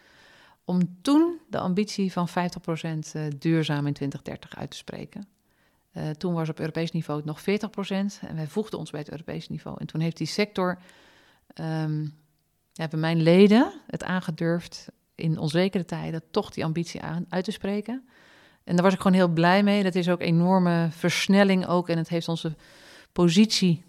[0.65, 5.27] om toen de ambitie van 50% eh, duurzaam in 2030 uit te spreken.
[5.93, 7.43] Uh, toen was op Europees niveau het nog 40%
[8.27, 9.77] en wij voegden ons bij het Europees niveau.
[9.79, 10.79] En toen heeft die sector,
[12.73, 18.07] hebben mijn leden het aangedurfd in onzekere tijden toch die ambitie uit te spreken.
[18.63, 19.83] En daar was ik gewoon heel blij mee.
[19.83, 22.55] Dat is ook enorme versnelling ook en het heeft onze
[23.11, 23.83] positie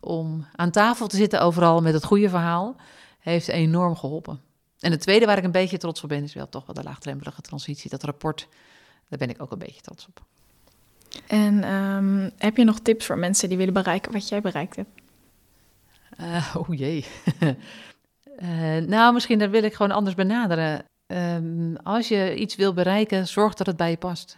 [0.00, 2.76] om aan tafel te zitten overal met het goede verhaal,
[3.18, 4.40] heeft enorm geholpen.
[4.80, 6.82] En het tweede waar ik een beetje trots op ben, is wel toch wel de
[6.82, 7.90] laagdrempelige transitie.
[7.90, 8.48] Dat rapport,
[9.08, 10.24] daar ben ik ook een beetje trots op.
[11.26, 15.00] En um, heb je nog tips voor mensen die willen bereiken wat jij bereikt hebt?
[16.20, 17.06] Uh, oh jee.
[18.42, 20.84] uh, nou, misschien dat wil ik gewoon anders benaderen.
[21.06, 24.36] Um, als je iets wil bereiken, zorg dat het bij je past.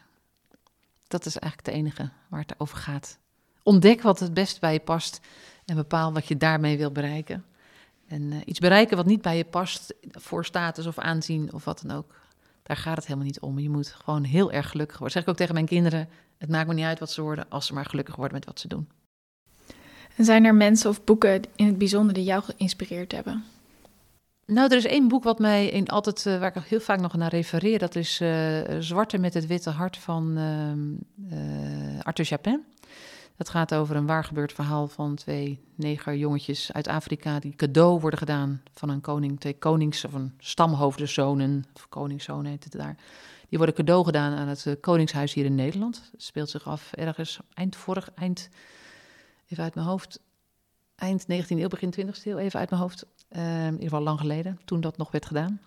[1.07, 3.19] Dat is eigenlijk het enige waar het over gaat.
[3.63, 5.21] Ontdek wat het best bij je past
[5.65, 7.45] en bepaal wat je daarmee wil bereiken.
[8.07, 11.83] En uh, iets bereiken wat niet bij je past voor status of aanzien of wat
[11.87, 12.15] dan ook.
[12.63, 13.59] Daar gaat het helemaal niet om.
[13.59, 15.13] Je moet gewoon heel erg gelukkig worden.
[15.13, 16.09] zeg ik ook tegen mijn kinderen.
[16.39, 18.61] Het maakt me niet uit wat ze worden, als ze maar gelukkig worden met wat
[18.61, 18.89] ze doen.
[20.17, 23.45] En zijn er mensen of boeken in het bijzonder die jou geïnspireerd hebben?
[24.47, 27.17] Nou, er is één boek wat mij in altijd, uh, waar ik heel vaak nog
[27.17, 27.79] naar refereer.
[27.79, 30.39] Dat is uh, Zwarte met het Witte Hart van
[31.33, 32.65] uh, Arthur Chapin.
[33.39, 38.01] Dat gaat over een waar gebeurd verhaal van twee neger jongetjes uit Afrika die cadeau
[38.01, 42.97] worden gedaan van een koning, twee konings- of een stamhoofdenzonen, of koningszonen heet het daar.
[43.49, 46.09] Die worden cadeau gedaan aan het eh, Koningshuis hier in Nederland.
[46.13, 48.49] Het speelt zich af ergens eind vorig, eind,
[49.49, 50.21] even uit mijn hoofd,
[50.95, 53.07] eind 19e eeuw, begin 20e eeuw, even uit mijn hoofd.
[53.37, 55.61] Uh, in ieder geval lang geleden, toen dat nog werd gedaan.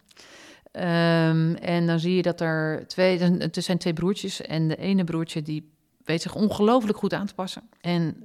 [0.71, 5.03] Um, en dan zie je dat er twee, het zijn twee broertjes en de ene
[5.03, 5.71] broertje die
[6.05, 7.63] weet zich ongelooflijk goed aan te passen.
[7.81, 8.23] En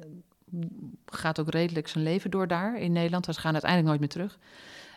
[1.07, 3.25] gaat ook redelijk zijn leven door daar in Nederland.
[3.25, 4.39] Ze gaan uiteindelijk nooit meer terug.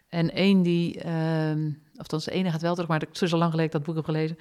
[0.09, 3.39] En één die, um, of dan de ene gaat wel terug, maar het is al
[3.39, 4.37] lang geleden dat boek heb gelezen.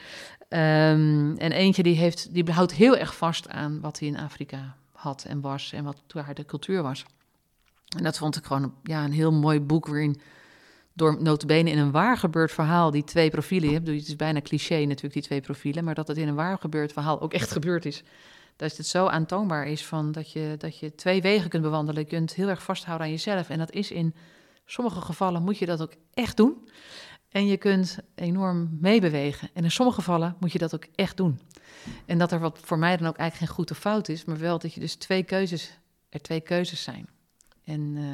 [0.49, 4.77] Um, en eentje die, heeft, die houdt heel erg vast aan wat hij in Afrika
[4.93, 7.05] had en was en wat daar de cultuur was.
[7.97, 10.21] En dat vond ik gewoon ja, een heel mooi boek waarin
[10.99, 13.87] door notabene in een waar gebeurd verhaal die twee profielen hebt.
[13.87, 15.85] Het is bijna cliché natuurlijk, die twee profielen.
[15.85, 18.03] Maar dat het in een waar gebeurd verhaal ook echt gebeurd is.
[18.57, 22.03] Dat het zo aantoonbaar is van dat je, dat je twee wegen kunt bewandelen.
[22.03, 23.49] Je kunt heel erg vasthouden aan jezelf.
[23.49, 24.15] En dat is in
[24.65, 26.69] sommige gevallen moet je dat ook echt doen.
[27.29, 29.49] En je kunt enorm meebewegen.
[29.55, 31.41] En in sommige gevallen moet je dat ook echt doen.
[32.07, 34.39] En dat er wat voor mij dan ook eigenlijk geen goed of fout is, maar
[34.39, 35.79] wel dat je dus twee keuzes,
[36.09, 37.09] er twee keuzes zijn.
[37.65, 38.05] En uh,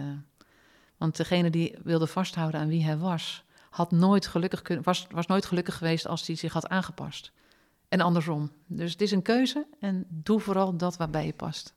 [1.04, 5.26] want degene die wilde vasthouden aan wie hij was, had nooit gelukkig kunnen, was, was
[5.26, 7.32] nooit gelukkig geweest als hij zich had aangepast.
[7.88, 8.50] En andersom.
[8.66, 11.74] Dus het is een keuze en doe vooral dat waarbij je past.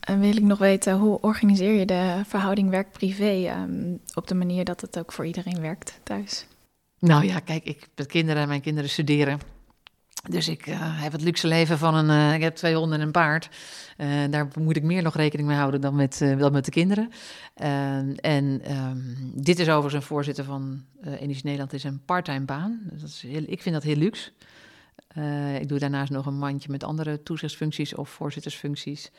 [0.00, 4.64] En wil ik nog weten, hoe organiseer je de verhouding werk-privé um, op de manier
[4.64, 6.46] dat het ook voor iedereen werkt thuis?
[6.98, 9.40] Nou ja, kijk, ik heb kinderen, mijn kinderen studeren.
[10.30, 12.34] Dus ik heb het luxe leven van een.
[12.34, 13.48] ik heb twee honden en een paard.
[14.30, 17.10] daar moet ik meer nog rekening mee houden dan met, dan met de kinderen.
[17.54, 19.00] en ehm,
[19.34, 21.72] dit is overigens een voorzitter van Energie Nederland.
[21.72, 22.80] is een parttime baan.
[22.82, 24.30] Dus dat is heel, ik vind dat heel luxe.
[25.60, 29.10] ik doe daarnaast nog een mandje met andere toezichtsfuncties of voorzittersfuncties.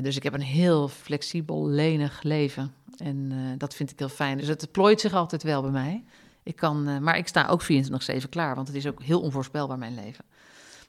[0.00, 2.72] Dus ik heb een heel flexibel, lenig leven.
[2.96, 4.38] En dat vind ik heel fijn.
[4.38, 6.04] Dus het plooit zich altijd wel bij mij.
[6.46, 9.78] Ik kan, uh, maar ik sta ook 24-7 klaar, want het is ook heel onvoorspelbaar,
[9.78, 10.24] mijn leven.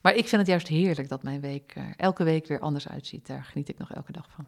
[0.02, 3.26] Maar ik vind het juist heerlijk dat mijn week elke week weer anders uitziet.
[3.26, 4.46] Daar geniet ik nog elke dag van.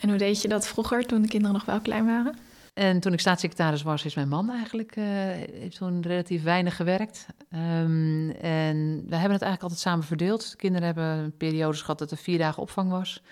[0.00, 2.36] En hoe deed je dat vroeger, toen de kinderen nog wel klein waren?
[2.74, 7.26] En toen ik staatssecretaris was, is mijn man eigenlijk heeft toen relatief weinig gewerkt.
[7.50, 10.50] Um, en we hebben het eigenlijk altijd samen verdeeld.
[10.50, 13.22] De kinderen hebben periodes gehad dat er vier dagen opvang was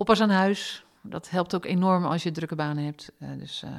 [0.00, 0.84] oppas aan huis.
[1.02, 3.12] Dat helpt ook enorm als je drukke banen hebt.
[3.18, 3.70] Uh, dus uh,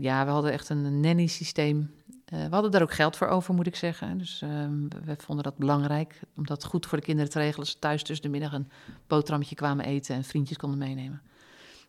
[0.00, 1.90] ja, we hadden echt een nanny-systeem.
[2.24, 4.18] we hadden daar ook geld voor over, moet ik zeggen.
[4.18, 7.66] Dus ehm, we vonden dat belangrijk om dat goed voor de kinderen te regelen.
[7.66, 8.70] Ze thuis tussen de middag een
[9.06, 11.22] boterhammetje kwamen eten en vriendjes konden meenemen.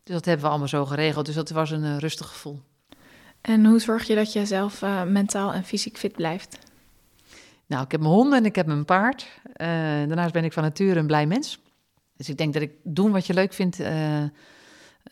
[0.02, 1.26] Dus dat hebben we allemaal zo geregeld.
[1.26, 2.60] Dus dat was een rustig gevoel.
[3.40, 6.58] En hoe zorg je dat je zelf mentaal en fysiek fit blijft?
[7.66, 9.40] Nou, ik heb mijn honden en ik heb mijn paard.
[9.52, 11.60] daarnaast ben ik van nature een blij mens.
[12.16, 13.80] Dus ik denk dat ik doen wat je leuk vindt,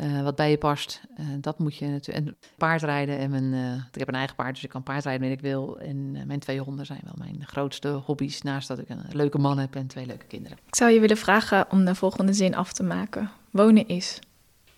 [0.01, 1.01] uh, uh, wat bij je past.
[1.21, 2.27] Uh, dat moet je natuurlijk.
[2.27, 3.55] En paardrijden en mijn.
[3.93, 5.79] ik heb een eigen paard, dus ik kan paardrijden wanneer ik wil.
[5.79, 8.43] En mijn twee honden zijn wel mijn grootste hobby's.
[8.43, 10.59] Naast dat ik een leuke man heb en twee leuke kinderen.
[10.67, 14.19] Ik zou je willen vragen om de volgende zin af te maken: Wonen is.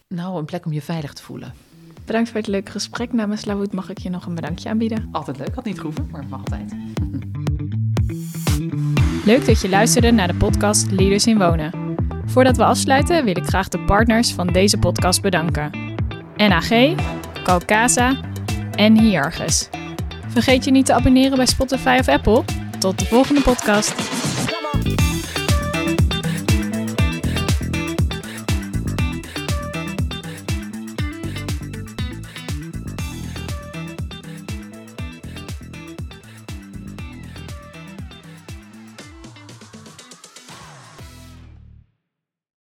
[0.09, 1.53] Nou, een plek om je veilig te voelen.
[2.05, 3.13] Bedankt voor het leuke gesprek.
[3.13, 5.09] Namens Lavoet mag ik je nog een bedankje aanbieden.
[5.13, 6.75] Altijd leuk, had niet gehoeven, maar het mag altijd.
[9.25, 11.90] Leuk dat je luisterde naar de podcast Leaders in Wonen.
[12.31, 15.71] Voordat we afsluiten wil ik graag de partners van deze podcast bedanken.
[16.37, 16.69] NAG,
[17.43, 18.17] Calcasa
[18.75, 19.69] en Hiargus.
[20.29, 22.45] Vergeet je niet te abonneren bij Spotify of Apple.
[22.79, 23.95] Tot de volgende podcast.